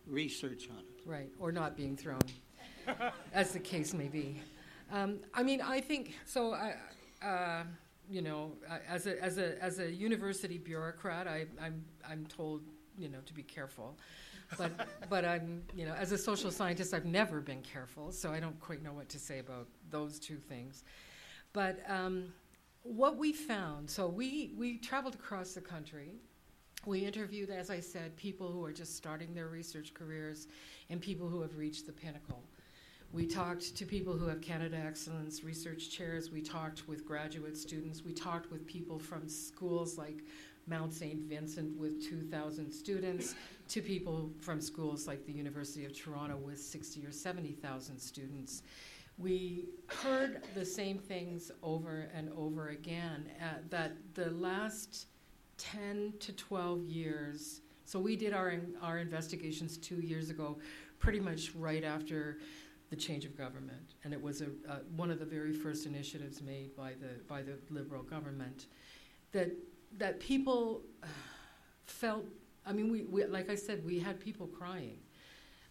research 0.07 0.69
on 0.69 0.79
it. 0.79 0.85
Right, 1.05 1.29
or 1.39 1.51
not 1.51 1.75
being 1.75 1.97
thrown, 1.97 2.21
as 3.33 3.51
the 3.51 3.59
case 3.59 3.93
may 3.93 4.07
be. 4.07 4.39
Um, 4.91 5.19
I 5.33 5.41
mean, 5.41 5.61
I 5.61 5.81
think 5.81 6.15
so. 6.25 6.53
I, 6.53 6.75
uh, 7.25 7.63
you 8.09 8.21
know, 8.21 8.53
as 8.87 9.07
a 9.07 9.21
as 9.23 9.37
a 9.37 9.61
as 9.63 9.79
a 9.79 9.91
university 9.91 10.57
bureaucrat, 10.57 11.27
I, 11.27 11.45
I'm 11.59 11.83
I'm 12.07 12.25
told 12.27 12.61
you 12.97 13.09
know 13.09 13.19
to 13.25 13.33
be 13.33 13.41
careful, 13.41 13.97
but 14.57 14.71
but 15.09 15.25
I'm 15.25 15.63
you 15.75 15.85
know 15.85 15.93
as 15.93 16.11
a 16.11 16.17
social 16.17 16.51
scientist, 16.51 16.93
I've 16.93 17.05
never 17.05 17.39
been 17.39 17.61
careful, 17.61 18.11
so 18.11 18.31
I 18.31 18.39
don't 18.39 18.59
quite 18.59 18.83
know 18.83 18.93
what 18.93 19.09
to 19.09 19.19
say 19.19 19.39
about 19.39 19.67
those 19.89 20.19
two 20.19 20.37
things. 20.37 20.83
But 21.53 21.79
um, 21.89 22.33
what 22.83 23.17
we 23.17 23.33
found, 23.33 23.89
so 23.89 24.07
we 24.07 24.53
we 24.57 24.77
traveled 24.77 25.15
across 25.15 25.53
the 25.53 25.61
country. 25.61 26.15
We 26.85 27.05
interviewed, 27.05 27.51
as 27.51 27.69
I 27.69 27.79
said, 27.79 28.15
people 28.17 28.51
who 28.51 28.65
are 28.65 28.71
just 28.71 28.95
starting 28.95 29.35
their 29.35 29.49
research 29.49 29.93
careers 29.93 30.47
and 30.89 30.99
people 30.99 31.29
who 31.29 31.41
have 31.41 31.55
reached 31.55 31.85
the 31.85 31.91
pinnacle. 31.91 32.41
We 33.13 33.27
talked 33.27 33.75
to 33.75 33.85
people 33.85 34.13
who 34.13 34.25
have 34.27 34.41
Canada 34.41 34.77
Excellence 34.77 35.43
research 35.43 35.89
chairs. 35.89 36.31
We 36.31 36.41
talked 36.41 36.87
with 36.87 37.05
graduate 37.05 37.57
students. 37.57 38.03
We 38.03 38.13
talked 38.13 38.51
with 38.51 38.65
people 38.65 38.97
from 38.97 39.27
schools 39.27 39.97
like 39.97 40.23
Mount 40.71 40.93
St. 40.93 41.19
Vincent 41.19 41.77
with 41.77 42.01
2,000 42.09 42.71
students 42.71 43.35
to 43.67 43.81
people 43.81 44.31
from 44.39 44.61
schools 44.61 45.05
like 45.05 45.25
the 45.25 45.33
University 45.33 45.83
of 45.83 45.93
Toronto 45.93 46.37
with 46.37 46.59
60 46.59 47.05
or 47.05 47.11
70,000 47.11 47.99
students. 47.99 48.63
We 49.17 49.65
heard 49.87 50.41
the 50.55 50.65
same 50.65 50.97
things 50.97 51.51
over 51.61 52.07
and 52.15 52.31
over 52.37 52.69
again 52.69 53.29
uh, 53.41 53.55
that 53.69 53.97
the 54.13 54.31
last 54.31 55.07
10 55.57 56.13
to 56.21 56.31
12 56.31 56.85
years. 56.85 57.59
So 57.83 57.99
we 57.99 58.15
did 58.15 58.31
our 58.33 58.55
our 58.81 58.99
investigations 58.99 59.77
two 59.77 59.99
years 59.99 60.29
ago, 60.29 60.57
pretty 60.99 61.19
much 61.19 61.53
right 61.53 61.83
after 61.83 62.37
the 62.89 62.95
change 62.95 63.25
of 63.25 63.37
government, 63.37 63.95
and 64.05 64.13
it 64.13 64.21
was 64.21 64.41
a 64.41 64.45
uh, 64.69 64.79
one 64.95 65.11
of 65.11 65.19
the 65.19 65.25
very 65.25 65.51
first 65.51 65.85
initiatives 65.85 66.41
made 66.41 66.73
by 66.77 66.93
the 66.93 67.19
by 67.27 67.41
the 67.41 67.57
Liberal 67.69 68.03
government. 68.03 68.67
That 69.33 69.51
that 69.97 70.19
people 70.19 70.83
felt. 71.85 72.25
I 72.65 72.73
mean, 72.73 72.91
we, 72.91 73.03
we 73.03 73.25
like 73.25 73.49
I 73.49 73.55
said, 73.55 73.83
we 73.85 73.99
had 73.99 74.19
people 74.19 74.47
crying. 74.47 74.99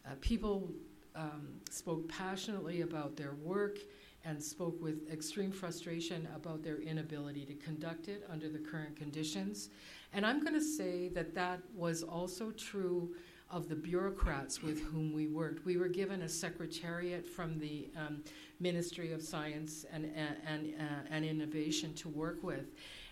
Uh, 0.06 0.14
people 0.20 0.70
um, 1.14 1.48
spoke 1.70 2.08
passionately 2.08 2.80
about 2.82 3.16
their 3.16 3.34
work 3.34 3.78
and 4.24 4.42
spoke 4.42 4.80
with 4.82 5.10
extreme 5.10 5.50
frustration 5.50 6.28
about 6.34 6.62
their 6.62 6.80
inability 6.80 7.44
to 7.46 7.54
conduct 7.54 8.08
it 8.08 8.26
under 8.30 8.48
the 8.48 8.58
current 8.58 8.96
conditions. 8.96 9.70
And 10.12 10.26
I'm 10.26 10.40
going 10.40 10.54
to 10.54 10.60
say 10.60 11.08
that 11.08 11.34
that 11.34 11.60
was 11.74 12.02
also 12.02 12.50
true 12.50 13.14
of 13.50 13.68
the 13.68 13.74
bureaucrats 13.74 14.62
with 14.62 14.80
whom 14.80 15.12
we 15.12 15.26
worked. 15.26 15.64
We 15.64 15.76
were 15.76 15.88
given 15.88 16.22
a 16.22 16.28
secretariat 16.28 17.26
from 17.26 17.58
the 17.58 17.88
um, 17.96 18.22
Ministry 18.60 19.12
of 19.12 19.22
Science 19.22 19.84
and, 19.92 20.04
and, 20.14 20.36
and, 20.46 20.74
uh, 20.78 21.08
and 21.10 21.24
Innovation 21.24 21.92
to 21.94 22.08
work 22.08 22.42
with. 22.42 22.66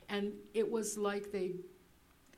And 0.08 0.32
it 0.54 0.70
was 0.70 0.96
like 0.96 1.32
they, 1.32 1.52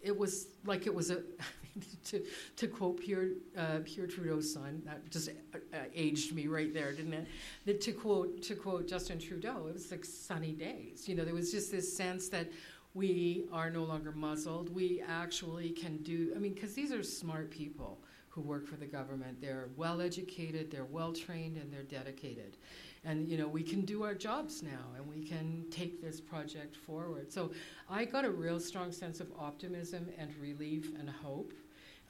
it 0.01 0.17
was 0.17 0.49
like 0.65 0.87
it 0.87 0.95
was 0.95 1.11
a, 1.11 1.23
to, 2.05 2.25
to 2.57 2.67
quote 2.67 3.01
Pierre, 3.01 3.31
uh, 3.57 3.79
Pierre 3.85 4.07
Trudeau's 4.07 4.53
son, 4.53 4.83
that 4.85 5.09
just 5.11 5.29
uh, 5.29 5.59
uh, 5.73 5.79
aged 5.95 6.35
me 6.35 6.47
right 6.47 6.73
there, 6.75 6.93
didn't 6.93 7.15
it? 7.15 7.27
That 7.67 7.81
to 7.83 7.93
quote 7.93 8.43
to 8.43 8.55
quote 8.55 8.89
Justin 8.89 9.19
Trudeau, 9.19 9.67
it 9.69 9.75
was 9.75 9.91
like 9.91 10.05
sunny 10.05 10.53
days. 10.53 11.09
You 11.09 11.15
know, 11.15 11.25
there 11.25 11.35
was 11.35 11.51
just 11.51 11.71
this 11.71 11.97
sense 11.97 12.29
that 12.31 12.49
we 12.95 13.47
are 13.53 13.71
no 13.71 13.85
longer 13.85 14.13
muzzled. 14.13 14.75
We 14.75 15.03
actually 15.07 15.71
can 15.71 15.99
do. 15.99 16.33
I 16.35 16.39
mean, 16.39 16.55
because 16.55 16.75
these 16.75 16.93
are 16.93 17.03
smart 17.03 17.51
people 17.51 18.01
who 18.31 18.41
work 18.41 18.67
for 18.67 18.77
the 18.77 18.87
government. 18.87 19.41
They're 19.41 19.69
well 19.77 20.01
educated, 20.01 20.71
they're 20.71 20.85
well 20.85 21.13
trained, 21.13 21.57
and 21.57 21.71
they're 21.73 21.83
dedicated. 21.83 22.57
And 23.05 23.29
you 23.29 23.37
know, 23.37 23.49
we 23.49 23.63
can 23.63 23.83
do 23.83 24.03
our 24.05 24.15
jobs 24.15 24.63
now, 24.63 24.87
and 24.97 25.07
we 25.07 25.23
can 25.23 25.65
take 25.71 26.01
this 26.01 26.21
project 26.21 26.77
forward. 26.77 27.33
So 27.33 27.51
I 27.89 28.05
got 28.05 28.25
a 28.25 28.31
real 28.31 28.61
strong 28.61 28.93
sense 28.93 29.21
of 29.21 29.29
optimism 29.39 30.09
and 30.17 30.35
relief 30.37 30.93
and 30.99 31.11
hope 31.11 31.53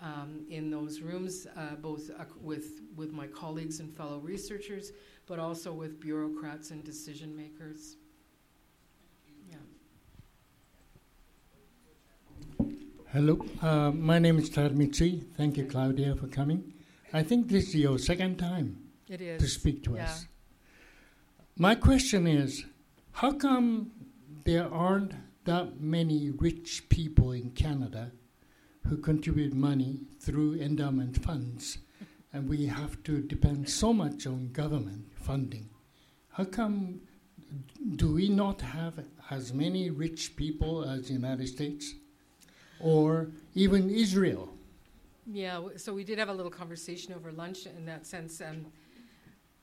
um, 0.02 0.44
in 0.48 0.70
those 0.70 1.00
rooms, 1.00 1.46
uh, 1.56 1.76
both 1.76 2.10
uh, 2.10 2.24
with 2.40 2.82
with 2.96 3.12
my 3.12 3.26
colleagues 3.26 3.80
and 3.80 3.94
fellow 3.94 4.18
researchers, 4.18 4.92
but 5.26 5.38
also 5.38 5.72
with 5.72 6.00
bureaucrats 6.00 6.70
and 6.70 6.84
decision 6.84 7.36
makers. 7.36 7.96
Yeah. 9.50 9.56
Hello, 13.12 13.44
uh, 13.60 13.90
my 13.90 14.20
name 14.20 14.38
is 14.38 14.48
Tarmitri. 14.50 15.24
Thank 15.36 15.56
you, 15.56 15.64
Claudia, 15.64 16.14
for 16.14 16.28
coming. 16.28 16.72
I 17.12 17.24
think 17.24 17.48
this 17.48 17.70
is 17.70 17.74
your 17.74 17.98
second 17.98 18.38
time 18.38 18.78
It 19.08 19.20
is 19.20 19.42
to 19.42 19.48
speak 19.48 19.82
to 19.86 19.96
yeah. 19.96 20.04
us. 20.04 20.26
My 21.56 21.74
question 21.74 22.28
is 22.28 22.64
how 23.10 23.32
come 23.32 23.90
there 24.44 24.72
aren't 24.72 25.14
that 25.42 25.80
many 25.80 26.30
rich 26.30 26.88
people 26.88 27.32
in 27.32 27.50
Canada 27.50 28.12
who 28.86 28.96
contribute 28.96 29.54
money 29.54 30.02
through 30.20 30.60
endowment 30.60 31.20
funds 31.20 31.78
and 32.32 32.48
we 32.48 32.66
have 32.66 33.02
to 33.02 33.22
depend 33.22 33.68
so 33.68 33.92
much 33.92 34.24
on 34.24 34.52
government 34.52 35.06
funding? 35.16 35.68
How 36.28 36.44
come 36.44 37.00
do 37.96 38.14
we 38.14 38.28
not 38.28 38.60
have 38.60 39.04
as 39.32 39.52
many 39.52 39.90
rich 39.90 40.36
people 40.36 40.84
as 40.84 41.08
the 41.08 41.14
United 41.14 41.48
States? 41.48 41.94
Or 42.82 43.28
even 43.54 43.90
Israel. 43.90 44.48
Yeah, 45.26 45.60
so 45.76 45.92
we 45.92 46.04
did 46.04 46.18
have 46.18 46.28
a 46.28 46.32
little 46.32 46.50
conversation 46.50 47.14
over 47.14 47.30
lunch 47.30 47.66
in 47.66 47.84
that 47.86 48.06
sense. 48.06 48.40
Um, 48.40 48.66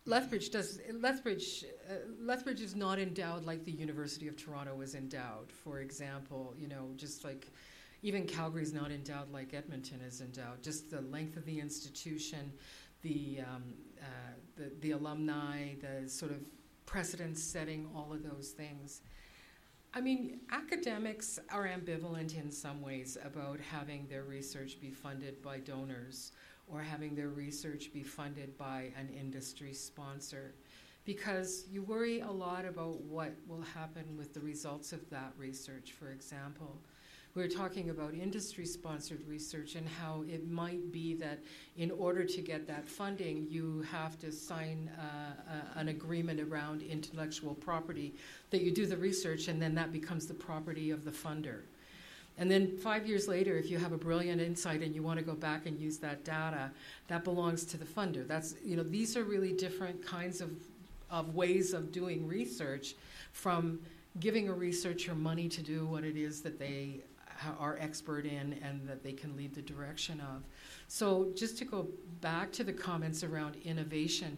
Lethbridge 0.06 0.50
does 0.50 0.80
Lethbridge. 0.94 1.66
Uh, 1.90 1.96
Lethbridge 2.22 2.62
is 2.62 2.76
not 2.76 3.00
endowed 3.00 3.46
like 3.46 3.66
the 3.66 3.74
University 3.74 4.30
of 4.30 4.38
Toronto 4.38 4.80
is 4.80 4.96
endowed. 4.96 5.52
For 5.52 5.82
example, 5.82 6.56
you 6.58 6.70
know, 6.70 6.92
just 6.96 7.26
like 7.26 7.52
even 8.04 8.26
Calgary 8.26 8.64
is 8.64 8.74
not 8.74 8.92
endowed 8.92 9.30
like 9.32 9.54
Edmonton 9.54 10.00
is 10.02 10.22
endowed. 10.22 10.64
Just 10.64 10.90
the 10.90 11.02
length 11.02 11.36
of 11.36 11.46
the 11.46 11.60
institution, 11.60 12.54
the 13.02 13.40
um, 13.42 13.64
uh, 14.00 14.06
the, 14.56 14.72
the 14.80 14.92
alumni, 14.92 15.74
the 15.82 16.08
sort 16.10 16.32
of 16.32 16.38
precedent 16.86 17.38
setting, 17.38 17.90
all 17.94 18.14
of 18.14 18.24
those 18.24 18.52
things. 18.52 19.02
I 19.98 20.00
mean, 20.00 20.42
academics 20.52 21.40
are 21.50 21.68
ambivalent 21.68 22.40
in 22.40 22.52
some 22.52 22.84
ways 22.84 23.18
about 23.26 23.60
having 23.60 24.06
their 24.08 24.22
research 24.22 24.80
be 24.80 24.92
funded 24.92 25.42
by 25.42 25.58
donors 25.58 26.34
or 26.68 26.84
having 26.84 27.16
their 27.16 27.30
research 27.30 27.92
be 27.92 28.04
funded 28.04 28.56
by 28.60 28.92
an 28.96 29.10
industry 29.10 29.74
sponsor 29.74 30.54
because 31.04 31.66
you 31.72 31.82
worry 31.82 32.20
a 32.20 32.30
lot 32.30 32.64
about 32.64 33.02
what 33.06 33.34
will 33.48 33.64
happen 33.74 34.06
with 34.16 34.36
the 34.36 34.40
results 34.40 34.94
of 34.94 35.10
that 35.10 35.34
research, 35.36 35.94
for 35.94 36.12
example. 36.12 36.78
We 37.38 37.44
were 37.44 37.50
talking 37.50 37.92
about 37.92 38.16
industry 38.16 38.66
sponsored 38.66 39.22
research 39.28 39.76
and 39.76 39.88
how 39.88 40.24
it 40.28 40.50
might 40.50 40.92
be 40.92 41.14
that 41.14 41.38
in 41.78 41.92
order 41.92 42.24
to 42.24 42.42
get 42.42 42.66
that 42.66 42.90
funding, 42.90 43.46
you 43.48 43.86
have 43.92 44.18
to 44.18 44.32
sign 44.32 44.90
uh, 44.98 45.04
uh, 45.04 45.80
an 45.80 45.90
agreement 45.90 46.40
around 46.40 46.82
intellectual 46.82 47.54
property 47.54 48.16
that 48.50 48.64
you 48.64 48.72
do 48.72 48.88
the 48.88 48.98
research 48.98 49.50
and 49.50 49.62
then 49.62 49.76
that 49.76 49.94
becomes 49.94 50.26
the 50.26 50.34
property 50.34 50.90
of 50.90 51.06
the 51.06 51.12
funder. 51.12 51.60
And 52.40 52.50
then 52.50 52.76
five 52.76 53.06
years 53.06 53.28
later, 53.28 53.56
if 53.56 53.70
you 53.70 53.78
have 53.78 53.92
a 53.92 53.98
brilliant 53.98 54.42
insight 54.42 54.82
and 54.82 54.96
you 54.96 55.04
want 55.04 55.20
to 55.20 55.26
go 55.26 55.36
back 55.36 55.68
and 55.68 55.80
use 55.80 56.00
that 56.00 56.26
data, 56.26 56.72
that 57.08 57.24
belongs 57.24 57.66
to 57.66 57.78
the 57.78 57.86
funder. 57.86 58.28
That's 58.28 58.56
you 58.64 58.76
know 58.76 58.84
these 58.84 59.16
are 59.16 59.24
really 59.24 59.54
different 59.54 60.04
kinds 60.04 60.42
of 60.42 60.50
of 61.12 61.36
ways 61.36 61.74
of 61.74 61.92
doing 61.92 62.28
research, 62.28 62.96
from 63.32 63.80
giving 64.20 64.50
a 64.50 64.54
researcher 64.54 65.16
money 65.16 65.48
to 65.50 65.62
do 65.62 65.86
what 65.86 66.04
it 66.04 66.18
is 66.18 66.42
that 66.42 66.60
they 66.60 67.02
are 67.60 67.78
expert 67.80 68.26
in 68.26 68.60
and 68.64 68.88
that 68.88 69.04
they 69.04 69.14
can 69.14 69.36
lead 69.36 69.54
the 69.54 69.62
direction 69.62 70.20
of. 70.20 70.44
So 70.88 71.32
just 71.36 71.58
to 71.60 71.66
go 71.66 71.88
back 72.22 72.52
to 72.54 72.64
the 72.64 72.74
comments 72.74 73.24
around 73.24 73.58
innovation, 73.64 74.38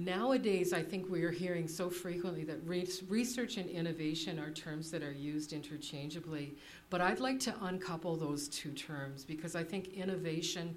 Nowadays, 0.00 0.72
I 0.72 0.80
think 0.80 1.10
we 1.10 1.24
are 1.24 1.32
hearing 1.32 1.66
so 1.66 1.90
frequently 1.90 2.44
that 2.44 2.64
re- 2.64 2.86
research 3.08 3.56
and 3.56 3.68
innovation 3.68 4.38
are 4.38 4.52
terms 4.52 4.92
that 4.92 5.02
are 5.02 5.10
used 5.10 5.52
interchangeably. 5.52 6.54
But 6.88 7.00
I'd 7.00 7.18
like 7.18 7.40
to 7.40 7.54
uncouple 7.62 8.14
those 8.14 8.48
two 8.48 8.70
terms 8.70 9.24
because 9.24 9.56
I 9.56 9.64
think 9.64 9.88
innovation 9.88 10.76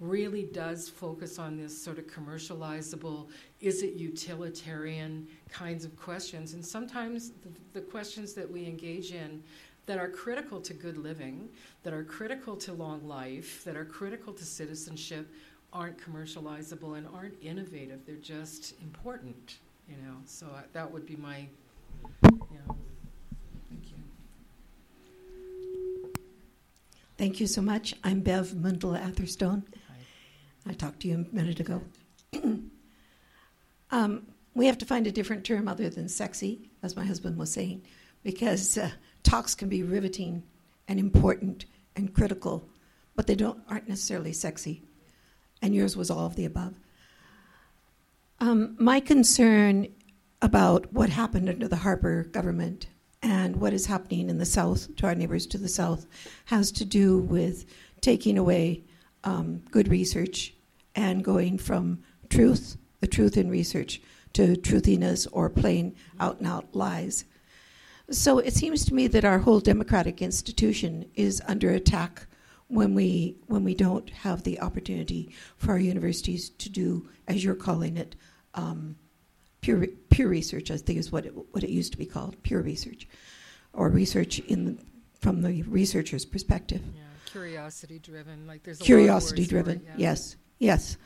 really 0.00 0.44
does 0.44 0.88
focus 0.88 1.38
on 1.38 1.58
this 1.58 1.76
sort 1.76 1.98
of 1.98 2.06
commercializable, 2.06 3.28
is 3.60 3.82
it 3.82 3.92
utilitarian 3.92 5.28
kinds 5.50 5.84
of 5.84 5.94
questions. 5.94 6.54
And 6.54 6.64
sometimes 6.64 7.32
the, 7.42 7.50
the 7.74 7.82
questions 7.82 8.32
that 8.32 8.50
we 8.50 8.64
engage 8.64 9.12
in 9.12 9.42
that 9.86 9.98
are 9.98 10.08
critical 10.08 10.60
to 10.60 10.74
good 10.74 10.96
living, 10.96 11.48
that 11.82 11.92
are 11.92 12.04
critical 12.04 12.56
to 12.56 12.72
long 12.72 13.06
life, 13.06 13.64
that 13.64 13.76
are 13.76 13.84
critical 13.84 14.32
to 14.32 14.44
citizenship 14.44 15.28
aren't 15.72 15.98
commercializable 15.98 16.98
and 16.98 17.06
aren't 17.14 17.34
innovative. 17.42 18.00
They're 18.06 18.16
just 18.16 18.74
important, 18.82 19.56
you 19.88 19.96
know. 19.96 20.16
So 20.26 20.46
I, 20.54 20.62
that 20.72 20.90
would 20.90 21.06
be 21.06 21.16
my, 21.16 21.46
you 22.22 22.58
know. 22.66 22.76
Thank 23.70 23.90
you. 23.90 23.96
Thank 27.16 27.40
you 27.40 27.46
so 27.46 27.62
much. 27.62 27.94
I'm 28.04 28.20
Bev 28.20 28.48
Muendel 28.48 29.00
Atherstone. 29.00 29.64
Hi. 29.88 30.70
I 30.70 30.74
talked 30.74 31.00
to 31.00 31.08
you 31.08 31.26
a 31.30 31.34
minute 31.34 31.58
ago. 31.58 31.82
um, 33.90 34.26
we 34.54 34.66
have 34.66 34.78
to 34.78 34.84
find 34.84 35.06
a 35.06 35.12
different 35.12 35.44
term 35.44 35.68
other 35.68 35.88
than 35.88 36.08
sexy, 36.08 36.70
as 36.82 36.96
my 36.96 37.04
husband 37.04 37.38
was 37.38 37.50
saying, 37.50 37.82
because 38.22 38.76
uh, 38.76 38.90
talks 39.22 39.54
can 39.54 39.68
be 39.68 39.82
riveting 39.82 40.42
and 40.88 40.98
important 40.98 41.64
and 41.96 42.14
critical, 42.14 42.68
but 43.14 43.26
they 43.26 43.34
don't 43.34 43.60
aren't 43.68 43.88
necessarily 43.88 44.32
sexy 44.32 44.82
and 45.62 45.74
yours 45.74 45.96
was 45.96 46.10
all 46.10 46.26
of 46.26 46.36
the 46.36 46.44
above. 46.44 46.74
Um, 48.40 48.74
my 48.78 48.98
concern 48.98 49.86
about 50.42 50.92
what 50.92 51.08
happened 51.08 51.48
under 51.48 51.68
the 51.68 51.76
Harper 51.76 52.24
government 52.24 52.88
and 53.22 53.56
what 53.56 53.72
is 53.72 53.86
happening 53.86 54.28
in 54.28 54.38
the 54.38 54.44
South 54.44 54.94
to 54.96 55.06
our 55.06 55.14
neighbors 55.14 55.46
to 55.46 55.58
the 55.58 55.68
South 55.68 56.06
has 56.46 56.72
to 56.72 56.84
do 56.84 57.18
with 57.18 57.64
taking 58.00 58.36
away 58.36 58.82
um, 59.22 59.62
good 59.70 59.86
research 59.86 60.52
and 60.96 61.22
going 61.24 61.56
from 61.56 62.02
truth, 62.28 62.76
the 62.98 63.06
truth 63.06 63.36
in 63.36 63.48
research, 63.48 64.02
to 64.32 64.56
truthiness 64.56 65.28
or 65.30 65.48
plain 65.48 65.94
out 66.18 66.38
and 66.38 66.48
out 66.48 66.74
lies. 66.74 67.24
So 68.12 68.38
it 68.38 68.52
seems 68.52 68.84
to 68.84 68.94
me 68.94 69.06
that 69.08 69.24
our 69.24 69.38
whole 69.38 69.60
democratic 69.60 70.20
institution 70.20 71.06
is 71.14 71.40
under 71.48 71.70
attack 71.70 72.26
when 72.68 72.94
we 72.94 73.36
when 73.46 73.64
we 73.64 73.74
don't 73.74 74.08
have 74.10 74.42
the 74.42 74.60
opportunity 74.60 75.34
for 75.56 75.72
our 75.72 75.78
universities 75.78 76.50
to 76.50 76.68
do, 76.70 77.08
as 77.26 77.42
you're 77.42 77.54
calling 77.54 77.96
it, 77.96 78.14
um, 78.54 78.96
pure 79.62 79.86
pure 80.10 80.28
research. 80.28 80.70
I 80.70 80.76
think 80.76 80.98
is 80.98 81.10
what 81.10 81.26
it, 81.26 81.32
what 81.52 81.64
it 81.64 81.70
used 81.70 81.92
to 81.92 81.98
be 81.98 82.06
called, 82.06 82.42
pure 82.42 82.60
research, 82.60 83.08
or 83.72 83.88
research 83.88 84.40
in 84.40 84.64
the, 84.64 84.78
from 85.18 85.40
the 85.40 85.62
researcher's 85.62 86.26
perspective. 86.26 86.82
Yeah, 86.94 87.02
curiosity 87.26 87.98
driven. 87.98 88.46
Like 88.46 88.62
there's 88.62 88.80
a 88.80 88.84
curiosity 88.84 89.46
driven. 89.46 89.78
It, 89.78 89.84
yeah. 89.86 89.94
Yes, 89.96 90.36
yes. 90.58 90.96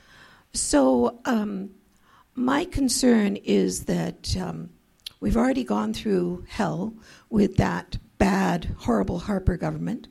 So 0.54 1.20
um, 1.24 1.70
my 2.34 2.64
concern 2.64 3.36
is 3.36 3.84
that 3.84 4.36
um, 4.36 4.70
we've 5.20 5.36
already 5.36 5.64
gone 5.64 5.92
through 5.92 6.44
hell 6.48 6.94
with 7.30 7.56
that 7.56 7.98
bad, 8.18 8.74
horrible 8.78 9.18
Harper 9.18 9.56
government. 9.56 10.08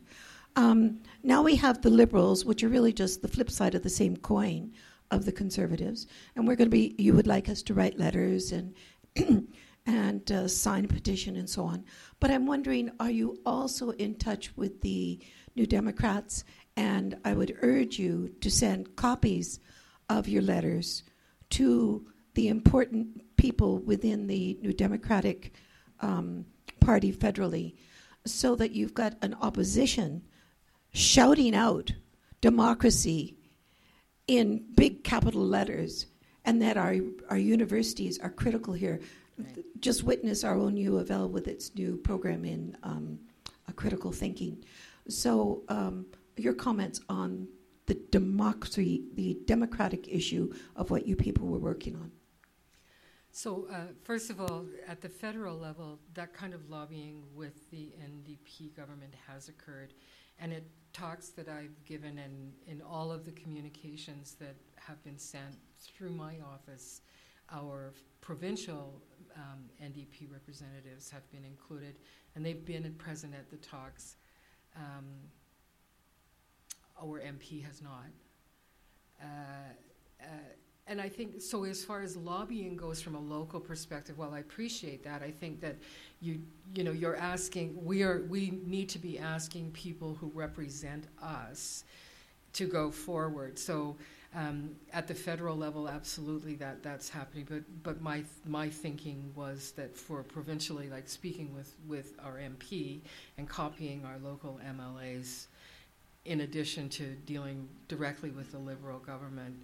Um, 0.56 1.00
now 1.24 1.42
we 1.42 1.56
have 1.58 1.82
the 1.82 1.90
liberals, 1.90 2.46
which 2.46 2.64
are 2.64 2.70
really 2.70 2.94
just 2.94 3.22
the 3.22 3.28
flip 3.28 3.52
side 3.52 3.76
of 3.76 3.84
the 3.84 3.90
same 3.90 4.16
coin 4.16 4.74
of 5.12 5.26
the 5.26 5.32
conservatives, 5.32 6.08
and 6.36 6.48
we're 6.48 6.56
going 6.56 6.70
to 6.70 6.72
be. 6.72 6.96
You 6.98 7.14
would 7.14 7.28
like 7.28 7.50
us 7.50 7.62
to 7.64 7.74
write 7.74 8.00
letters 8.00 8.52
and 8.52 8.74
and 9.86 10.32
uh, 10.32 10.48
sign 10.48 10.86
a 10.86 10.88
petition 10.88 11.36
and 11.36 11.50
so 11.50 11.64
on. 11.64 11.86
But 12.20 12.32
I'm 12.32 12.46
wondering, 12.46 12.92
are 13.00 13.12
you 13.12 13.40
also 13.46 13.92
in 13.92 14.16
touch 14.16 14.56
with 14.58 14.82
the 14.82 15.20
New 15.56 15.68
Democrats? 15.68 16.44
And 16.76 17.18
I 17.24 17.34
would 17.34 17.58
urge 17.62 18.00
you 18.00 18.34
to 18.42 18.50
send 18.50 18.96
copies 18.96 19.60
of 20.10 20.28
your 20.28 20.42
letters 20.42 21.04
to 21.52 22.08
the 22.34 22.48
important 22.48 23.22
people 23.38 23.80
within 23.80 24.28
the 24.28 24.58
New 24.62 24.74
Democratic 24.74 25.54
um, 26.02 26.46
Party 26.80 27.12
federally, 27.12 27.76
so 28.26 28.56
that 28.56 28.72
you've 28.72 28.94
got 28.94 29.14
an 29.22 29.36
opposition 29.42 30.24
shouting 30.94 31.56
out 31.56 31.92
democracy 32.42 33.36
in 34.28 34.66
big 34.76 35.04
capital 35.04 35.46
letters, 35.46 36.08
and 36.46 36.62
that 36.62 36.78
our, 36.78 36.96
our 37.30 37.38
universities 37.38 38.20
are 38.20 38.30
critical 38.30 38.74
here. 38.74 39.00
Right. 39.38 39.66
Just 39.80 40.04
witness 40.04 40.44
our 40.44 40.56
own 40.56 40.78
U 40.78 40.98
of 40.98 41.12
L 41.12 41.28
with 41.28 41.48
its 41.48 41.76
new 41.76 41.98
program 41.98 42.46
in 42.46 42.78
um, 42.84 43.20
critical 43.76 44.12
thinking. 44.12 44.64
So, 45.08 45.64
um, 45.70 46.06
your 46.38 46.54
comments 46.54 47.02
on 47.08 47.48
the 47.86 47.96
democracy, 48.12 49.04
the 49.14 49.38
democratic 49.46 50.08
issue 50.08 50.52
of 50.76 50.90
what 50.90 51.06
you 51.08 51.16
people 51.16 51.48
were 51.48 51.60
working 51.60 51.96
on. 51.96 52.12
So, 53.38 53.68
uh, 53.70 53.88
first 54.06 54.30
of 54.30 54.40
all, 54.40 54.64
at 54.88 55.02
the 55.02 55.10
federal 55.10 55.58
level, 55.58 56.00
that 56.14 56.34
kind 56.34 56.54
of 56.54 56.70
lobbying 56.70 57.22
with 57.36 57.70
the 57.70 57.92
NDP 58.02 58.74
government 58.78 59.14
has 59.28 59.50
occurred. 59.50 59.94
And 60.40 60.54
it 60.54 60.64
talks 60.94 61.28
that 61.32 61.50
I've 61.50 61.84
given 61.84 62.18
and 62.18 62.54
in 62.66 62.82
all 62.82 63.12
of 63.12 63.26
the 63.26 63.34
communications 63.34 64.36
that 64.40 64.56
have 64.78 65.04
been 65.04 65.18
sent 65.18 65.58
through 65.82 66.12
my 66.12 66.36
office, 66.50 67.02
our 67.52 67.92
provincial 68.22 69.02
um, 69.36 69.66
NDP 69.84 70.32
representatives 70.32 71.10
have 71.10 71.30
been 71.30 71.44
included, 71.44 71.98
and 72.36 72.46
they've 72.46 72.66
been 72.66 72.90
present 72.98 73.34
at 73.34 73.52
the 73.52 73.58
talks. 73.58 74.16
Um, 74.78 75.08
our 77.04 77.20
MP 77.20 77.62
has 77.66 77.82
not. 77.82 78.08
Uh, 79.22 79.26
uh, 80.24 80.26
and 80.88 81.02
I 81.02 81.10
think 81.10 81.42
so. 81.42 81.64
As 81.64 81.84
far 81.84 82.02
as 82.02 82.16
lobbying 82.16 82.76
goes, 82.76 83.02
from 83.02 83.16
a 83.16 83.20
local 83.20 83.60
perspective, 83.60 84.18
while 84.18 84.34
I 84.34 84.40
appreciate 84.40 85.04
that, 85.04 85.24
I 85.24 85.32
think 85.32 85.60
that 85.62 85.78
you 86.22 86.42
you 86.76 86.84
know 86.84 86.92
you're 86.92 87.16
asking 87.16 87.84
we 87.84 88.04
are 88.04 88.24
we 88.30 88.60
need 88.66 88.90
to 88.90 89.00
be 89.00 89.18
asking 89.18 89.72
people 89.72 90.16
who 90.16 90.32
represent 90.34 91.06
us 91.22 91.86
to 92.54 92.68
go 92.68 92.92
forward. 92.92 93.58
So 93.58 93.96
um, 94.36 94.76
at 94.94 95.08
the 95.08 95.16
federal 95.16 95.56
level, 95.56 95.90
absolutely 95.90 96.56
that 96.56 96.84
that's 96.84 97.10
happening. 97.10 97.48
But 97.50 97.64
but 97.82 98.02
my 98.02 98.24
my 98.46 98.70
thinking 98.70 99.32
was 99.36 99.72
that 99.78 99.98
for 99.98 100.22
provincially, 100.22 100.90
like 100.90 101.10
speaking 101.10 101.52
with 101.54 101.74
with 101.88 102.14
our 102.24 102.34
MP 102.38 103.00
and 103.40 103.50
copying 103.50 104.06
our 104.06 104.20
local 104.24 104.60
MLAs, 104.64 105.48
in 106.26 106.42
addition 106.42 106.90
to 106.90 107.16
dealing 107.26 107.68
directly 107.88 108.30
with 108.30 108.52
the 108.52 108.60
Liberal 108.60 109.00
government 109.00 109.56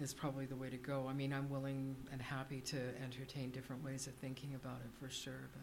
is 0.00 0.12
probably 0.12 0.46
the 0.46 0.56
way 0.56 0.68
to 0.70 0.76
go. 0.76 1.06
I 1.08 1.12
mean, 1.12 1.32
I'm 1.32 1.48
willing 1.48 1.96
and 2.12 2.20
happy 2.20 2.60
to 2.62 2.76
entertain 3.02 3.50
different 3.50 3.84
ways 3.84 4.06
of 4.06 4.14
thinking 4.14 4.54
about 4.54 4.80
it 4.84 4.90
for 5.00 5.08
sure, 5.08 5.48
but 5.52 5.62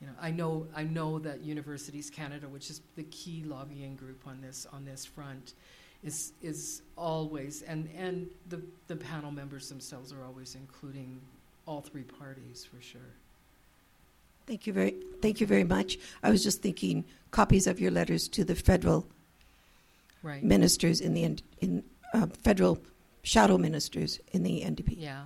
you 0.00 0.06
know, 0.06 0.12
I 0.20 0.30
know 0.30 0.66
I 0.74 0.82
know 0.82 1.18
that 1.20 1.40
Universities 1.40 2.10
Canada, 2.10 2.48
which 2.48 2.68
is 2.68 2.82
the 2.96 3.04
key 3.04 3.42
lobbying 3.46 3.96
group 3.96 4.26
on 4.26 4.40
this 4.42 4.66
on 4.72 4.84
this 4.84 5.06
front, 5.06 5.54
is 6.04 6.32
is 6.42 6.82
always 6.96 7.62
and 7.62 7.88
and 7.96 8.28
the 8.48 8.60
the 8.88 8.96
panel 8.96 9.30
members 9.30 9.68
themselves 9.68 10.12
are 10.12 10.22
always 10.22 10.54
including 10.54 11.20
all 11.66 11.80
three 11.80 12.02
parties 12.02 12.64
for 12.64 12.80
sure. 12.82 13.14
Thank 14.46 14.66
you 14.66 14.74
very 14.74 14.94
thank 15.22 15.40
you 15.40 15.46
very 15.46 15.64
much. 15.64 15.98
I 16.22 16.30
was 16.30 16.42
just 16.42 16.60
thinking 16.60 17.04
copies 17.30 17.66
of 17.66 17.80
your 17.80 17.90
letters 17.90 18.28
to 18.28 18.44
the 18.44 18.54
federal 18.54 19.06
right. 20.22 20.42
ministers 20.42 21.00
in 21.00 21.14
the 21.14 21.38
in 21.60 21.82
uh, 22.12 22.26
federal 22.42 22.78
shadow 23.26 23.58
ministers 23.58 24.20
in 24.32 24.44
the 24.44 24.60
NDP. 24.60 24.94
Yeah, 24.96 25.24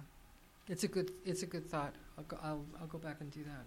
it's 0.69 0.85
a 0.85 0.89
good 0.89 1.13
it's 1.27 1.43
a 1.43 1.47
good 1.47 1.69
thought. 1.69 1.95
I'll 2.17 2.25
go, 2.25 2.39
I'll, 2.43 2.65
I'll 2.81 2.87
go 2.87 2.99
back 2.99 3.17
and 3.21 3.31
do 3.31 3.41
that. 3.45 3.67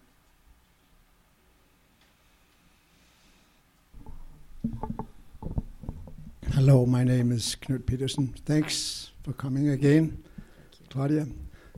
Hello, 6.54 6.86
my 6.86 7.04
name 7.04 7.32
is 7.32 7.56
Knut 7.62 7.86
Peterson. 7.86 8.34
Thanks 8.46 9.12
for 9.24 9.34
coming 9.34 9.70
again, 9.70 10.24
Claudia. 10.90 11.28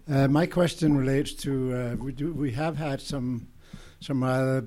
Uh, 0.09 0.27
my 0.27 0.45
question 0.45 0.97
relates 0.97 1.33
to 1.33 1.73
uh, 1.73 1.95
we 1.95 2.13
do 2.13 2.33
we 2.33 2.51
have 2.51 2.77
had 2.77 3.01
some 3.01 3.49
some 3.99 4.23
rather 4.23 4.63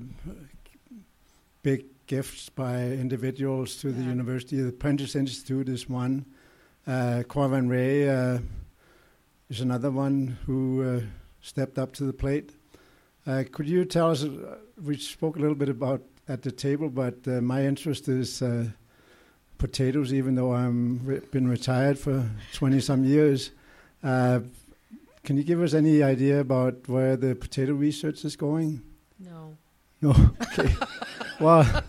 big 1.63 1.85
gifts 2.05 2.49
by 2.49 2.83
individuals 2.83 3.77
to 3.77 3.91
the 3.91 4.03
university. 4.03 4.61
The 4.61 4.71
Prentice 4.71 5.15
Institute 5.15 5.69
is 5.69 5.89
one. 5.89 6.25
Uh, 6.87 7.23
Ray 7.67 8.09
uh, 8.09 8.39
is 9.49 9.61
another 9.61 9.91
one 9.91 10.37
who 10.45 10.83
uh, 10.83 11.01
stepped 11.41 11.77
up 11.77 11.93
to 11.93 12.03
the 12.03 12.13
plate. 12.13 12.51
Uh, 13.27 13.43
could 13.51 13.67
you 13.67 13.85
tell 13.85 14.11
us? 14.11 14.23
Uh, 14.23 14.57
we 14.83 14.97
spoke 14.97 15.35
a 15.35 15.39
little 15.39 15.55
bit 15.55 15.69
about 15.69 16.01
at 16.27 16.41
the 16.41 16.51
table, 16.51 16.89
but 16.89 17.15
uh, 17.27 17.41
my 17.41 17.65
interest 17.65 18.07
is 18.07 18.41
uh, 18.41 18.65
potatoes. 19.57 20.13
Even 20.13 20.35
though 20.35 20.53
I'm 20.53 21.01
re- 21.05 21.19
been 21.31 21.47
retired 21.47 21.99
for 21.99 22.27
twenty 22.53 22.79
some 22.79 23.03
years, 23.03 23.51
uh, 24.03 24.39
can 25.23 25.37
you 25.37 25.43
give 25.43 25.61
us 25.61 25.73
any 25.73 26.01
idea 26.01 26.39
about 26.39 26.87
where 26.87 27.15
the 27.17 27.35
potato 27.35 27.73
research 27.73 28.25
is 28.25 28.35
going? 28.35 28.81
No. 29.19 29.57
No. 30.01 30.13
Okay. 30.57 30.73
well, 31.39 31.83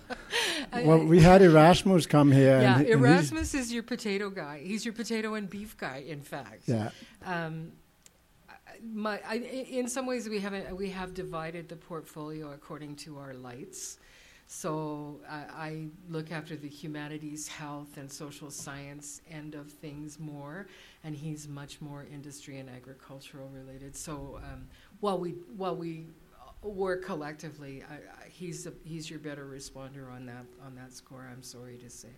I- 0.73 0.85
well, 0.85 1.05
we 1.05 1.21
had 1.21 1.43
Erasmus 1.43 2.07
come 2.07 2.31
here. 2.31 2.61
yeah, 2.61 2.79
and, 2.79 2.87
and 2.87 3.01
Erasmus 3.05 3.55
is 3.55 3.73
your 3.73 3.83
potato 3.83 4.31
guy. 4.31 4.61
He's 4.65 4.85
your 4.85 4.95
potato 4.95 5.35
and 5.35 5.49
beef 5.49 5.77
guy, 5.77 6.05
in 6.07 6.23
fact. 6.23 6.63
Yeah. 6.67 6.91
Um, 7.25 7.73
my, 8.83 9.21
I, 9.29 9.37
in 9.37 9.89
some 9.89 10.07
ways, 10.07 10.29
we 10.29 10.39
have 10.41 10.73
we 10.73 10.91
have 10.91 11.13
divided 11.13 11.69
the 11.69 11.77
portfolio 11.77 12.53
according 12.53 12.97
to 12.97 13.19
our 13.19 13.35
lights. 13.35 13.99
So 14.47 15.21
I, 15.31 15.37
I 15.37 15.87
look 16.09 16.33
after 16.33 16.57
the 16.57 16.67
humanities, 16.69 17.47
health, 17.47 17.97
and 17.99 18.11
social 18.11 18.51
science 18.51 19.21
end 19.31 19.55
of 19.55 19.71
things 19.71 20.19
more, 20.19 20.67
and 21.05 21.15
he's 21.15 21.47
much 21.47 21.81
more 21.81 22.05
industry 22.13 22.59
and 22.59 22.69
agricultural 22.69 23.49
related. 23.51 23.95
So 23.95 24.41
um, 24.43 24.67
while 25.01 25.19
we 25.19 25.31
while 25.57 25.77
we 25.77 26.07
work 26.63 27.05
collectively, 27.05 27.83
I, 27.89 27.95
I, 27.95 28.29
he's 28.29 28.67
a, 28.67 28.73
he's 28.85 29.09
your 29.09 29.19
better 29.19 29.47
responder 29.47 30.13
on 30.13 30.27
that 30.27 30.45
on 30.65 30.75
that 30.77 30.93
score. 30.93 31.29
I'm 31.31 31.43
sorry 31.43 31.77
to 31.79 31.91
say. 31.91 32.09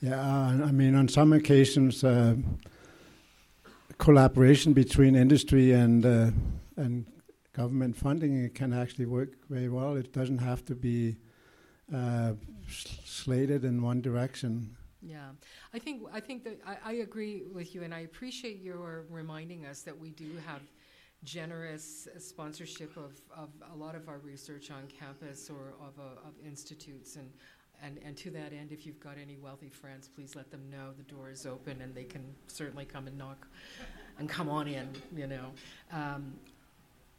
Yeah, 0.00 0.20
uh, 0.20 0.66
I 0.66 0.72
mean, 0.72 0.94
on 0.94 1.08
some 1.08 1.32
occasions, 1.32 2.02
uh, 2.02 2.34
collaboration 3.98 4.72
between 4.72 5.14
industry 5.14 5.72
and 5.72 6.04
uh, 6.04 6.30
and 6.76 7.06
government 7.52 7.96
funding 7.96 8.44
it 8.44 8.54
can 8.54 8.72
actually 8.72 9.06
work 9.06 9.30
very 9.48 9.68
well. 9.68 9.96
It 9.96 10.12
doesn't 10.12 10.38
have 10.38 10.64
to 10.66 10.74
be 10.74 11.16
uh, 11.94 12.32
slated 12.68 13.64
in 13.64 13.82
one 13.82 14.00
direction. 14.00 14.76
Yeah, 15.02 15.30
I 15.74 15.78
think 15.78 16.02
I 16.12 16.20
think 16.20 16.44
that 16.44 16.60
I, 16.66 16.76
I 16.84 16.92
agree 16.94 17.42
with 17.52 17.74
you, 17.74 17.82
and 17.82 17.94
I 17.94 18.00
appreciate 18.00 18.60
your 18.62 19.04
reminding 19.10 19.66
us 19.66 19.82
that 19.82 19.98
we 19.98 20.10
do 20.10 20.30
have 20.46 20.62
generous 21.24 22.08
sponsorship 22.18 22.96
of, 22.96 23.20
of 23.36 23.50
a 23.72 23.76
lot 23.76 23.94
of 23.94 24.08
our 24.08 24.18
research 24.18 24.70
on 24.70 24.86
campus 24.88 25.48
or 25.50 25.74
of, 25.80 25.98
uh, 25.98 26.28
of 26.28 26.34
institutes, 26.44 27.16
and, 27.16 27.30
and 27.82 27.98
and 28.04 28.16
to 28.16 28.30
that 28.30 28.52
end, 28.52 28.72
if 28.72 28.86
you've 28.86 29.00
got 29.00 29.16
any 29.20 29.36
wealthy 29.36 29.68
friends, 29.68 30.08
please 30.08 30.34
let 30.34 30.50
them 30.50 30.68
know 30.70 30.92
the 30.96 31.04
door 31.04 31.30
is 31.30 31.46
open, 31.46 31.80
and 31.82 31.94
they 31.94 32.04
can 32.04 32.24
certainly 32.46 32.84
come 32.84 33.06
and 33.06 33.16
knock, 33.16 33.46
and 34.18 34.28
come 34.28 34.48
on 34.48 34.66
in, 34.66 34.88
you 35.16 35.26
know. 35.26 35.52
Um, 35.92 36.34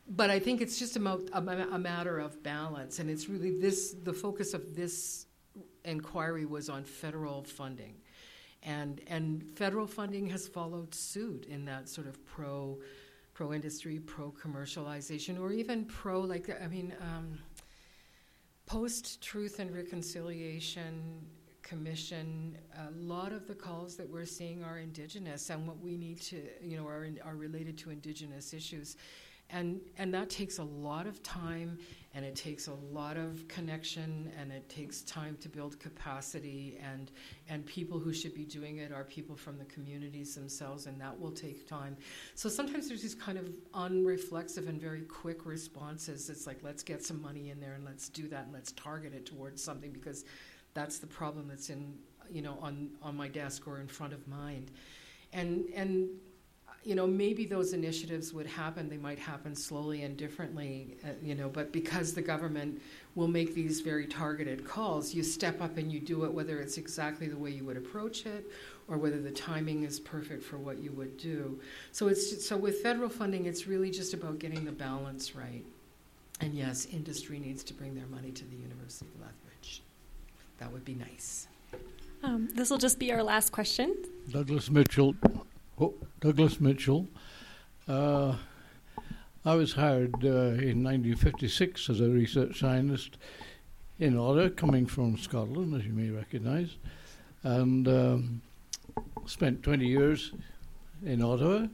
but 0.10 0.30
I 0.30 0.40
think 0.40 0.62
it's 0.62 0.78
just 0.78 0.98
a, 0.98 1.00
mo- 1.00 1.26
a, 1.32 1.40
a 1.40 1.80
matter 1.80 2.20
of 2.20 2.44
balance, 2.44 3.00
and 3.00 3.10
it's 3.10 3.30
really 3.30 3.58
this 3.58 3.96
the 4.04 4.14
focus 4.14 4.54
of 4.54 4.76
this 4.76 5.28
inquiry 5.86 6.46
was 6.46 6.70
on 6.70 6.84
federal 6.84 7.44
funding. 7.44 7.96
And, 8.66 9.02
and 9.08 9.44
federal 9.58 9.88
funding 9.88 10.30
has 10.30 10.48
followed 10.48 10.96
suit 10.96 11.46
in 11.50 11.66
that 11.66 11.90
sort 11.90 12.08
of 12.08 12.26
pro 12.26 12.80
pro 13.34 13.54
industry, 13.54 14.00
pro 14.00 14.32
commercialization, 14.32 15.40
or 15.40 15.52
even 15.52 15.86
pro 15.86 16.22
like 16.22 16.50
I 16.62 16.68
mean, 16.68 16.94
um, 17.02 17.40
post 18.66 19.22
Truth 19.22 19.60
and 19.60 19.76
Reconciliation 19.76 21.26
Commission. 21.62 22.58
A 22.88 22.92
lot 22.92 23.32
of 23.32 23.48
the 23.48 23.56
calls 23.56 23.96
that 23.96 24.10
we're 24.10 24.26
seeing 24.26 24.64
are 24.64 24.80
indigenous, 24.80 25.50
and 25.50 25.68
what 25.68 25.80
we 25.80 25.98
need 25.98 26.22
to 26.22 26.44
you 26.62 26.78
know 26.78 26.88
are 26.88 27.06
in, 27.06 27.20
are 27.26 27.36
related 27.36 27.78
to 27.80 27.90
indigenous 27.90 28.54
issues. 28.54 28.98
And, 29.50 29.82
and 29.98 30.12
that 30.14 30.30
takes 30.30 30.58
a 30.58 30.64
lot 30.64 31.06
of 31.06 31.22
time 31.22 31.78
and 32.16 32.24
it 32.24 32.36
takes 32.36 32.68
a 32.68 32.74
lot 32.92 33.18
of 33.18 33.48
connection 33.48 34.32
and 34.40 34.52
it 34.52 34.70
takes 34.70 35.02
time 35.02 35.36
to 35.42 35.50
build 35.50 35.80
capacity. 35.80 36.80
And 36.84 37.12
and 37.50 37.66
people 37.66 37.98
who 37.98 38.14
should 38.14 38.36
be 38.36 38.46
doing 38.46 38.78
it 38.78 38.92
are 38.92 39.04
people 39.04 39.36
from 39.36 39.58
the 39.58 39.66
communities 39.66 40.36
themselves 40.36 40.86
and 40.86 41.00
that 41.02 41.20
will 41.20 41.32
take 41.32 41.68
time. 41.68 41.98
So 42.36 42.50
sometimes 42.50 42.88
there's 42.88 43.02
these 43.02 43.16
kind 43.16 43.38
of 43.38 43.50
unreflexive 43.74 44.70
and 44.70 44.80
very 44.80 45.02
quick 45.02 45.46
responses. 45.46 46.30
It's 46.30 46.46
like 46.46 46.60
let's 46.62 46.84
get 46.84 47.04
some 47.04 47.22
money 47.22 47.50
in 47.50 47.60
there 47.60 47.74
and 47.74 47.84
let's 47.84 48.10
do 48.10 48.28
that 48.28 48.46
and 48.46 48.54
let's 48.54 48.72
target 48.74 49.14
it 49.14 49.26
towards 49.26 49.64
something 49.64 49.92
because 49.92 50.24
that's 50.76 51.00
the 51.00 51.08
problem 51.08 51.48
that's 51.48 51.70
in 51.70 51.96
you 52.30 52.42
know 52.42 52.58
on 52.62 52.92
on 53.02 53.18
my 53.18 53.28
desk 53.28 53.68
or 53.68 53.80
in 53.80 53.88
front 53.88 54.14
of 54.14 54.28
mind. 54.28 54.70
And 55.32 55.66
and 55.74 56.10
you 56.84 56.96
know, 56.96 57.08
maybe 57.08 57.46
those 57.46 57.74
initiatives 57.74 58.34
would 58.34 58.46
happen. 58.46 58.90
They 58.90 58.98
might 58.98 59.20
happen 59.20 59.56
slowly 59.56 60.04
and 60.04 60.18
differently, 60.18 60.98
uh, 61.06 61.10
you 61.22 61.34
know, 61.36 61.48
but 61.50 61.72
because 61.72 62.14
the 62.14 62.22
government 62.22 62.82
will 63.16 63.28
make 63.28 63.56
these 63.56 63.80
very 63.82 64.06
targeted 64.06 64.66
calls, 64.66 65.14
you 65.14 65.24
step 65.24 65.62
up 65.62 65.78
and 65.78 65.92
you 65.92 66.00
do 66.00 66.26
it, 66.26 66.34
whether 66.34 66.60
it's 66.60 66.78
exactly 66.78 67.28
the 67.28 67.38
way 67.38 67.52
you 67.52 67.64
would 67.64 67.78
approach 67.78 68.26
it 68.26 68.52
or 68.88 68.98
whether 68.98 69.22
the 69.22 69.32
timing 69.32 69.84
is 69.84 70.00
perfect 70.00 70.44
for 70.44 70.58
what 70.58 70.80
you 70.80 70.92
would 70.92 71.18
do. 71.18 71.60
So 71.92 72.08
it's 72.08 72.46
so 72.46 72.58
with 72.58 72.82
federal 72.82 73.10
funding, 73.10 73.46
it's 73.46 73.66
really 73.66 73.90
just 73.90 74.14
about 74.14 74.40
getting 74.40 74.66
the 74.66 74.72
balance 74.72 75.36
right. 75.36 75.64
And 76.42 76.54
yes, 76.54 76.88
industry 76.92 77.40
needs 77.40 77.64
to 77.66 77.74
bring 77.74 77.96
their 77.96 78.08
money 78.08 78.32
to 78.32 78.46
the 78.46 78.56
University 78.56 79.06
of 79.16 79.22
Lethbridge. 79.22 79.82
That 80.58 80.72
would 80.72 80.84
be 80.84 80.96
nice. 80.96 81.48
Um, 82.24 82.50
this 82.54 82.70
will 82.70 82.78
just 82.78 83.00
be 83.00 83.12
our 83.14 83.24
last 83.24 83.52
question. 83.52 83.96
Douglas 84.30 84.70
Mitchell. 84.70 85.16
Oh, 85.80 85.96
Douglas 86.20 86.62
Mitchell. 86.62 87.08
Uh, 87.88 88.36
I 89.44 89.56
was 89.56 89.74
hired 89.74 90.14
uh, 90.24 90.54
in 90.62 90.84
1956 90.84 91.90
as 91.90 92.00
a 92.00 92.10
research 92.10 92.60
scientist 92.60 93.18
in 93.98 94.16
Ottawa, 94.16 94.50
coming 94.56 94.86
from 94.86 95.18
Scotland, 95.18 95.74
as 95.74 95.84
you 95.84 95.92
may 95.92 96.12
recognise, 96.12 96.78
and 97.42 97.88
um, 97.88 98.42
spent 99.26 99.64
20 99.64 99.88
years 99.88 100.32
in 101.04 101.24
Ottawa 101.24 101.66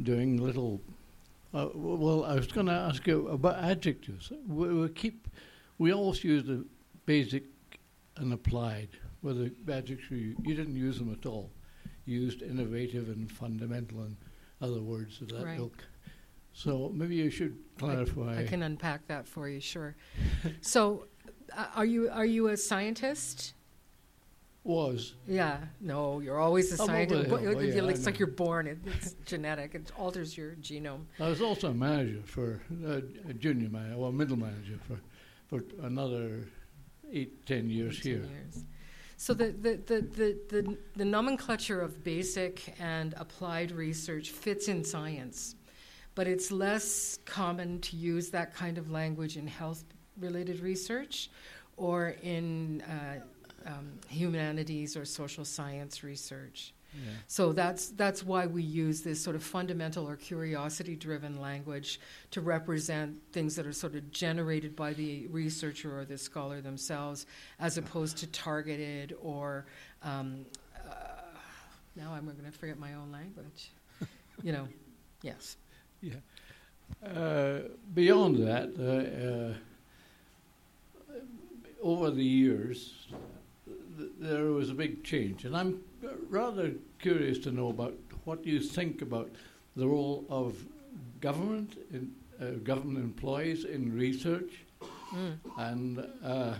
doing 0.00 0.36
little. 0.36 0.80
Uh, 1.52 1.70
well, 1.74 2.24
I 2.24 2.36
was 2.36 2.46
going 2.46 2.66
to 2.66 2.72
ask 2.72 3.04
you 3.08 3.26
about 3.26 3.56
adjectives. 3.56 4.30
We, 4.46 4.72
we 4.72 4.88
keep, 4.90 5.26
we 5.78 5.92
always 5.92 6.22
use 6.22 6.44
the 6.44 6.64
basic 7.06 7.42
and 8.18 8.32
applied. 8.32 8.90
Whether 9.20 9.50
adjectives 9.68 10.12
you, 10.12 10.36
you 10.44 10.54
didn't 10.54 10.76
use 10.76 10.98
them 10.98 11.12
at 11.12 11.26
all 11.26 11.50
used 12.08 12.42
innovative 12.42 13.08
and 13.08 13.30
fundamental 13.30 14.00
and 14.02 14.16
other 14.60 14.80
words 14.80 15.20
of 15.20 15.28
that 15.28 15.44
Right. 15.44 15.58
ilk. 15.58 15.84
So 16.52 16.90
maybe 16.94 17.14
you 17.14 17.30
should 17.30 17.56
clarify. 17.78 18.38
I 18.40 18.44
can 18.44 18.62
unpack 18.62 19.06
that 19.06 19.28
for 19.28 19.48
you, 19.48 19.60
sure. 19.60 19.94
so, 20.60 21.06
uh, 21.56 21.66
are 21.76 21.84
you 21.84 22.10
are 22.10 22.26
you 22.26 22.48
a 22.48 22.56
scientist? 22.56 23.54
Was 24.64 25.14
Yeah, 25.26 25.58
no, 25.80 26.18
you're 26.20 26.38
always 26.38 26.70
a 26.78 26.82
I'm 26.82 26.88
scientist. 26.88 27.14
over 27.14 27.22
the 27.22 27.28
Bo- 27.28 27.36
hill. 27.36 27.56
Oh, 27.56 27.60
it- 27.60 27.74
yeah, 27.74 27.82
I 27.84 27.88
it's 27.88 28.04
like 28.06 28.18
you're 28.18 28.28
born. 28.28 28.66
It, 28.66 28.78
it's 28.86 29.12
genetic. 29.24 29.74
It 29.74 29.90
alters 29.96 30.36
your 30.36 30.56
genome. 30.56 31.04
I 31.20 31.28
was 31.28 31.40
also 31.40 31.70
a 31.70 31.74
manager 31.74 32.20
for 32.24 32.60
uh, 32.84 33.00
a 33.28 33.32
junior 33.34 33.70
manager, 33.70 33.96
well, 33.96 34.12
middle 34.12 34.36
manager 34.36 34.78
for 34.86 34.98
for 35.46 35.64
another 35.82 36.48
eight, 37.10 37.46
ten 37.46 37.70
years 37.70 37.98
18 38.00 38.12
here. 38.12 38.22
years. 38.30 38.64
So 39.20 39.34
the, 39.34 39.46
the, 39.46 39.76
the, 39.84 40.38
the, 40.48 40.78
the, 40.94 41.04
nomenclature 41.04 41.80
of 41.80 42.04
basic 42.04 42.72
and 42.78 43.14
applied 43.16 43.72
research 43.72 44.30
fits 44.30 44.68
in 44.68 44.84
science, 44.84 45.56
but 46.14 46.28
it's 46.28 46.52
less 46.52 47.18
common 47.24 47.80
to 47.80 47.96
use 47.96 48.30
that 48.30 48.54
kind 48.54 48.78
of 48.78 48.92
language 48.92 49.36
in 49.36 49.48
health 49.48 49.82
related 50.20 50.60
research 50.60 51.30
or 51.76 52.14
in 52.22 52.80
uh, 52.82 53.18
um, 53.66 53.98
humanities 54.08 54.96
or 54.96 55.04
social 55.04 55.44
science 55.44 56.04
research. 56.04 56.72
Yeah. 56.94 57.10
So 57.26 57.52
that's 57.52 57.88
that's 57.90 58.24
why 58.24 58.46
we 58.46 58.62
use 58.62 59.02
this 59.02 59.22
sort 59.22 59.36
of 59.36 59.42
fundamental 59.42 60.08
or 60.08 60.16
curiosity-driven 60.16 61.40
language 61.40 62.00
to 62.30 62.40
represent 62.40 63.20
things 63.32 63.54
that 63.56 63.66
are 63.66 63.72
sort 63.72 63.94
of 63.94 64.10
generated 64.10 64.74
by 64.74 64.94
the 64.94 65.26
researcher 65.28 65.98
or 65.98 66.04
the 66.04 66.16
scholar 66.16 66.60
themselves, 66.60 67.26
as 67.60 67.76
opposed 67.78 68.16
to 68.18 68.26
targeted 68.28 69.14
or. 69.20 69.66
Um, 70.02 70.46
uh, 70.76 70.92
now 71.96 72.14
I'm 72.14 72.24
going 72.24 72.36
to 72.44 72.56
forget 72.56 72.78
my 72.78 72.94
own 72.94 73.10
language. 73.12 73.70
you 74.42 74.52
know, 74.52 74.68
yes. 75.22 75.56
Yeah. 76.00 76.14
Uh, 77.04 77.60
beyond 77.94 78.36
that, 78.38 78.72
uh, 78.78 79.54
uh, 81.12 81.20
over 81.82 82.10
the 82.10 82.24
years, 82.24 83.06
th- 83.98 84.10
there 84.18 84.46
was 84.46 84.70
a 84.70 84.74
big 84.74 85.04
change, 85.04 85.44
and 85.44 85.56
I'm 85.56 85.80
rather 86.28 86.72
curious 86.98 87.38
to 87.40 87.50
know 87.50 87.68
about 87.68 87.94
what 88.24 88.44
you 88.46 88.60
think 88.60 89.02
about 89.02 89.30
the 89.76 89.86
role 89.86 90.24
of 90.28 90.56
government, 91.20 91.76
in, 91.92 92.12
uh, 92.40 92.50
government 92.62 93.04
employees 93.04 93.64
in 93.64 93.94
research, 93.94 94.64
Mm. 95.12 95.38
and 95.56 96.06
uh, 96.22 96.54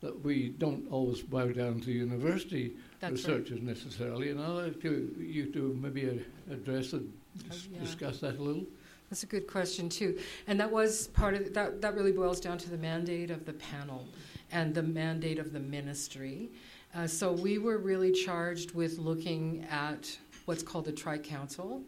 that 0.00 0.24
we 0.24 0.48
don't 0.58 0.90
always 0.90 1.22
bow 1.22 1.46
down 1.52 1.80
to 1.80 1.92
university 1.92 2.72
That's 2.98 3.12
right. 3.28 3.36
researchers 3.38 3.62
necessarily. 3.62 4.30
And 4.30 4.40
I'd 4.40 4.48
like 4.48 4.82
to, 4.82 5.14
you 5.20 5.46
to 5.52 5.78
maybe 5.80 6.08
uh, 6.08 6.52
address 6.54 6.92
and 6.94 7.12
dis- 7.48 7.68
Oh, 7.70 7.74
yeah. 7.74 7.80
discuss 7.80 8.18
that 8.20 8.38
a 8.38 8.42
little. 8.42 8.66
That's 9.08 9.22
a 9.22 9.26
good 9.26 9.46
question 9.46 9.88
too, 9.88 10.18
and 10.48 10.58
that 10.60 10.70
was 10.70 11.08
part 11.08 11.34
of 11.34 11.54
that. 11.54 11.80
That 11.80 11.94
really 11.94 12.12
boils 12.12 12.40
down 12.40 12.58
to 12.58 12.70
the 12.70 12.76
mandate 12.78 13.30
of 13.30 13.44
the 13.44 13.52
panel 13.52 14.06
and 14.52 14.74
the 14.74 14.82
mandate 14.82 15.38
of 15.38 15.52
the 15.52 15.60
ministry. 15.60 16.50
Uh, 16.94 17.06
so 17.06 17.32
we 17.32 17.58
were 17.58 17.78
really 17.78 18.10
charged 18.10 18.72
with 18.72 18.98
looking 18.98 19.64
at 19.70 20.16
what's 20.46 20.62
called 20.62 20.84
the 20.84 20.92
Tri 20.92 21.18
Council. 21.18 21.82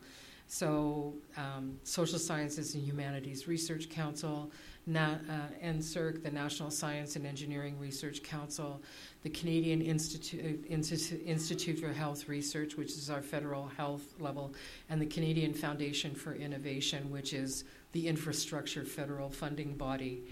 So 0.47 1.15
um, 1.37 1.79
Social 1.83 2.19
Sciences 2.19 2.75
and 2.75 2.85
Humanities 2.85 3.49
Research 3.49 3.89
Council, 3.89 4.53
Na- 4.87 5.17
uh, 5.29 5.65
NSERC, 5.65 6.23
the 6.23 6.31
National 6.31 6.71
Science 6.71 7.17
and 7.17 7.27
Engineering 7.27 7.79
Research 7.81 8.23
Council, 8.23 8.81
the 9.23 9.31
Canadian 9.31 9.81
Institute, 9.81 10.65
Institute, 10.69 11.23
Institute 11.25 11.81
for 11.81 11.93
Health 11.93 12.29
Research, 12.29 12.77
which 12.77 12.91
is 12.91 13.11
our 13.11 13.23
federal 13.23 13.69
health 13.69 14.03
level, 14.21 14.53
and 14.91 15.01
the 15.01 15.07
Canadian 15.07 15.55
Foundation 15.55 16.15
for 16.15 16.35
Innovation, 16.35 17.11
which 17.11 17.33
is 17.33 17.65
the 17.93 18.07
infrastructure 18.07 18.85
federal 18.85 19.31
funding 19.31 19.75
body. 19.75 20.23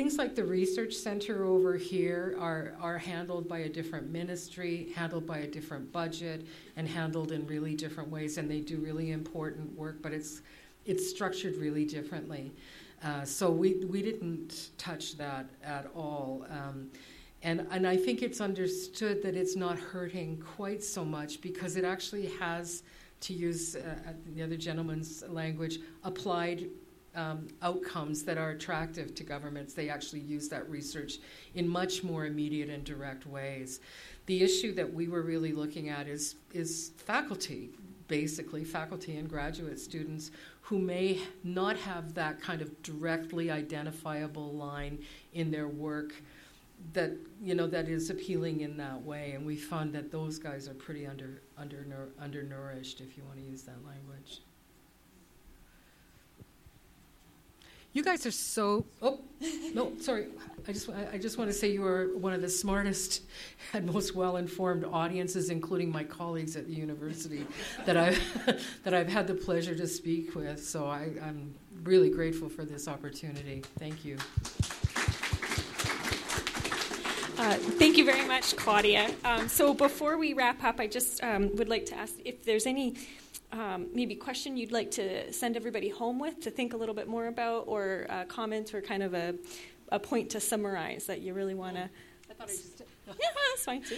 Things 0.00 0.16
like 0.16 0.34
the 0.34 0.44
research 0.44 0.94
center 0.94 1.44
over 1.44 1.76
here 1.76 2.34
are, 2.40 2.72
are 2.80 2.96
handled 2.96 3.46
by 3.46 3.58
a 3.58 3.68
different 3.68 4.10
ministry, 4.10 4.94
handled 4.96 5.26
by 5.26 5.40
a 5.40 5.46
different 5.46 5.92
budget, 5.92 6.46
and 6.76 6.88
handled 6.88 7.32
in 7.32 7.46
really 7.46 7.74
different 7.74 8.08
ways, 8.08 8.38
and 8.38 8.50
they 8.50 8.60
do 8.60 8.78
really 8.78 9.10
important 9.10 9.76
work, 9.76 10.00
but 10.00 10.14
it's, 10.14 10.40
it's 10.86 11.10
structured 11.10 11.56
really 11.56 11.84
differently. 11.84 12.50
Uh, 13.04 13.26
so 13.26 13.50
we, 13.50 13.84
we 13.90 14.00
didn't 14.00 14.70
touch 14.78 15.18
that 15.18 15.50
at 15.62 15.90
all. 15.94 16.46
Um, 16.48 16.90
and, 17.42 17.66
and 17.70 17.86
I 17.86 17.98
think 17.98 18.22
it's 18.22 18.40
understood 18.40 19.22
that 19.22 19.36
it's 19.36 19.54
not 19.54 19.78
hurting 19.78 20.38
quite 20.56 20.82
so 20.82 21.04
much 21.04 21.42
because 21.42 21.76
it 21.76 21.84
actually 21.84 22.28
has, 22.40 22.84
to 23.20 23.34
use 23.34 23.76
uh, 23.76 24.14
the 24.34 24.42
other 24.42 24.56
gentleman's 24.56 25.22
language, 25.28 25.78
applied 26.04 26.70
um, 27.14 27.48
outcomes 27.62 28.22
that 28.24 28.38
are 28.38 28.50
attractive 28.50 29.14
to 29.16 29.24
governments. 29.24 29.74
They 29.74 29.88
actually 29.88 30.20
use 30.20 30.48
that 30.48 30.68
research 30.68 31.18
in 31.54 31.68
much 31.68 32.02
more 32.02 32.26
immediate 32.26 32.68
and 32.68 32.84
direct 32.84 33.26
ways. 33.26 33.80
The 34.26 34.42
issue 34.42 34.74
that 34.74 34.92
we 34.92 35.08
were 35.08 35.22
really 35.22 35.52
looking 35.52 35.88
at 35.88 36.06
is, 36.06 36.36
is 36.52 36.92
faculty, 36.96 37.70
basically, 38.06 38.64
faculty 38.64 39.16
and 39.16 39.28
graduate 39.28 39.78
students 39.78 40.30
who 40.62 40.78
may 40.78 41.20
not 41.42 41.76
have 41.78 42.14
that 42.14 42.40
kind 42.40 42.62
of 42.62 42.82
directly 42.82 43.50
identifiable 43.50 44.52
line 44.52 44.98
in 45.32 45.50
their 45.50 45.68
work 45.68 46.12
that 46.92 47.10
you 47.42 47.54
know 47.54 47.66
that 47.66 47.88
is 47.88 48.08
appealing 48.08 48.60
in 48.60 48.76
that 48.76 49.00
way 49.02 49.32
and 49.32 49.44
we 49.44 49.54
found 49.54 49.92
that 49.92 50.10
those 50.10 50.38
guys 50.38 50.66
are 50.66 50.74
pretty 50.74 51.06
under 51.06 51.42
under 51.58 52.08
undernourished 52.18 53.00
if 53.00 53.18
you 53.18 53.24
want 53.24 53.36
to 53.36 53.44
use 53.44 53.62
that 53.62 53.76
language 53.86 54.40
you 57.92 58.02
guys 58.02 58.24
are 58.24 58.30
so 58.30 58.86
oh 59.02 59.20
no 59.74 59.92
sorry. 60.00 60.26
I 60.68 60.72
just 60.72 60.88
i 61.12 61.18
just 61.18 61.38
want 61.38 61.50
to 61.50 61.54
say 61.54 61.70
you 61.72 61.84
are 61.84 62.16
one 62.16 62.32
of 62.32 62.42
the 62.42 62.48
smartest 62.48 63.22
and 63.72 63.86
most 63.86 64.14
well-informed 64.14 64.84
audiences 64.84 65.50
including 65.50 65.90
my 65.90 66.04
colleagues 66.04 66.54
at 66.56 66.66
the 66.66 66.74
university 66.74 67.46
that 67.86 67.96
i've 67.96 68.20
that 68.84 68.94
i've 68.94 69.08
had 69.08 69.26
the 69.26 69.34
pleasure 69.34 69.74
to 69.74 69.86
speak 69.86 70.34
with. 70.34 70.62
So 70.62 70.86
I, 70.86 71.10
i'm 71.22 71.54
really 71.82 72.10
grateful 72.10 72.48
for 72.48 72.64
this 72.64 72.88
opportunity. 72.88 73.62
Thank 73.78 74.04
you. 74.04 74.18
Uh, 77.38 77.54
thank 77.54 77.96
you 77.96 78.04
very 78.04 78.28
much, 78.28 78.54
Claudia. 78.56 79.10
Um, 79.24 79.48
so 79.48 79.72
before 79.72 80.18
we 80.18 80.34
wrap 80.34 80.62
up, 80.62 80.78
I 80.78 80.86
just 80.86 81.24
um, 81.24 81.56
would 81.56 81.70
like 81.70 81.86
to 81.86 81.96
ask 81.96 82.12
if 82.22 82.44
there's 82.44 82.66
any 82.66 82.96
um, 83.52 83.88
maybe 83.92 84.14
question 84.14 84.56
you'd 84.56 84.72
like 84.72 84.90
to 84.92 85.32
send 85.32 85.56
everybody 85.56 85.88
home 85.88 86.18
with 86.18 86.40
to 86.40 86.50
think 86.50 86.72
a 86.72 86.76
little 86.76 86.94
bit 86.94 87.08
more 87.08 87.26
about, 87.26 87.64
or 87.66 88.06
a 88.08 88.24
comment, 88.24 88.74
or 88.74 88.80
kind 88.80 89.02
of 89.02 89.14
a, 89.14 89.34
a 89.90 89.98
point 89.98 90.30
to 90.30 90.40
summarize 90.40 91.06
that 91.06 91.20
you 91.20 91.34
really 91.34 91.54
want 91.54 91.76
to. 91.76 91.90
I 92.30 92.34
thought 92.34 92.48
I 92.48 92.52
just. 92.52 92.82
Yeah, 93.18 93.26
that's 93.50 93.64
fine 93.64 93.82
too. 93.82 93.96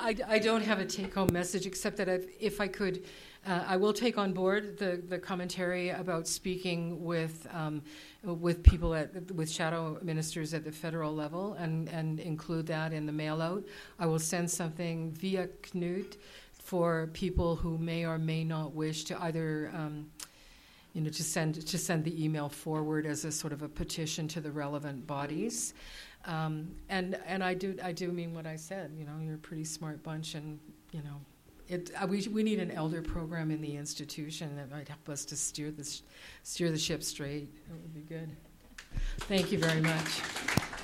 I, 0.00 0.16
I 0.26 0.38
don't 0.38 0.62
have 0.62 0.78
a 0.78 0.86
take-home 0.86 1.28
message 1.34 1.66
except 1.66 1.98
that 1.98 2.08
I've, 2.08 2.26
if 2.40 2.62
I 2.62 2.66
could, 2.66 3.04
uh, 3.46 3.62
I 3.66 3.76
will 3.76 3.92
take 3.92 4.16
on 4.16 4.32
board 4.32 4.78
the, 4.78 5.02
the 5.06 5.18
commentary 5.18 5.90
about 5.90 6.26
speaking 6.26 7.04
with 7.04 7.46
um, 7.52 7.82
with 8.24 8.62
people 8.62 8.94
at 8.94 9.30
with 9.32 9.50
shadow 9.50 9.98
ministers 10.02 10.54
at 10.54 10.64
the 10.64 10.72
federal 10.72 11.14
level 11.14 11.54
and, 11.54 11.88
and 11.90 12.20
include 12.20 12.66
that 12.68 12.94
in 12.94 13.04
the 13.04 13.12
mail 13.12 13.42
out. 13.42 13.64
I 13.98 14.06
will 14.06 14.18
send 14.18 14.50
something 14.50 15.12
via 15.12 15.48
Knut 15.62 16.16
for 16.68 17.08
people 17.14 17.56
who 17.56 17.78
may 17.78 18.04
or 18.04 18.18
may 18.18 18.44
not 18.44 18.74
wish 18.74 19.04
to 19.04 19.22
either. 19.22 19.70
Um, 19.74 20.10
you 20.94 21.02
know, 21.02 21.10
to 21.10 21.22
send 21.22 21.66
to 21.66 21.78
send 21.78 22.02
the 22.04 22.24
email 22.24 22.48
forward 22.48 23.06
as 23.06 23.24
a 23.24 23.30
sort 23.30 23.52
of 23.52 23.62
a 23.62 23.68
petition 23.68 24.26
to 24.28 24.40
the 24.40 24.50
relevant 24.50 25.06
bodies, 25.06 25.74
um, 26.24 26.74
and 26.88 27.18
and 27.26 27.44
I 27.44 27.54
do 27.54 27.76
I 27.84 27.92
do 27.92 28.10
mean 28.10 28.34
what 28.34 28.46
I 28.46 28.56
said. 28.56 28.92
You 28.98 29.04
know, 29.04 29.12
you're 29.22 29.36
a 29.36 29.38
pretty 29.38 29.64
smart 29.64 30.02
bunch, 30.02 30.34
and 30.34 30.58
you 30.92 31.02
know, 31.02 31.20
it, 31.68 31.90
uh, 32.02 32.06
we, 32.06 32.26
we 32.28 32.42
need 32.42 32.58
an 32.58 32.70
elder 32.70 33.02
program 33.02 33.50
in 33.50 33.60
the 33.60 33.76
institution 33.76 34.56
that 34.56 34.70
might 34.70 34.88
help 34.88 35.08
us 35.08 35.24
to 35.26 35.36
steer 35.36 35.70
the, 35.70 36.00
steer 36.42 36.70
the 36.70 36.78
ship 36.78 37.02
straight. 37.02 37.48
That 37.68 37.80
would 37.80 37.94
be 37.94 38.14
good. 38.14 38.30
Thank 39.20 39.52
you 39.52 39.58
very 39.58 39.82
much. 39.82 40.77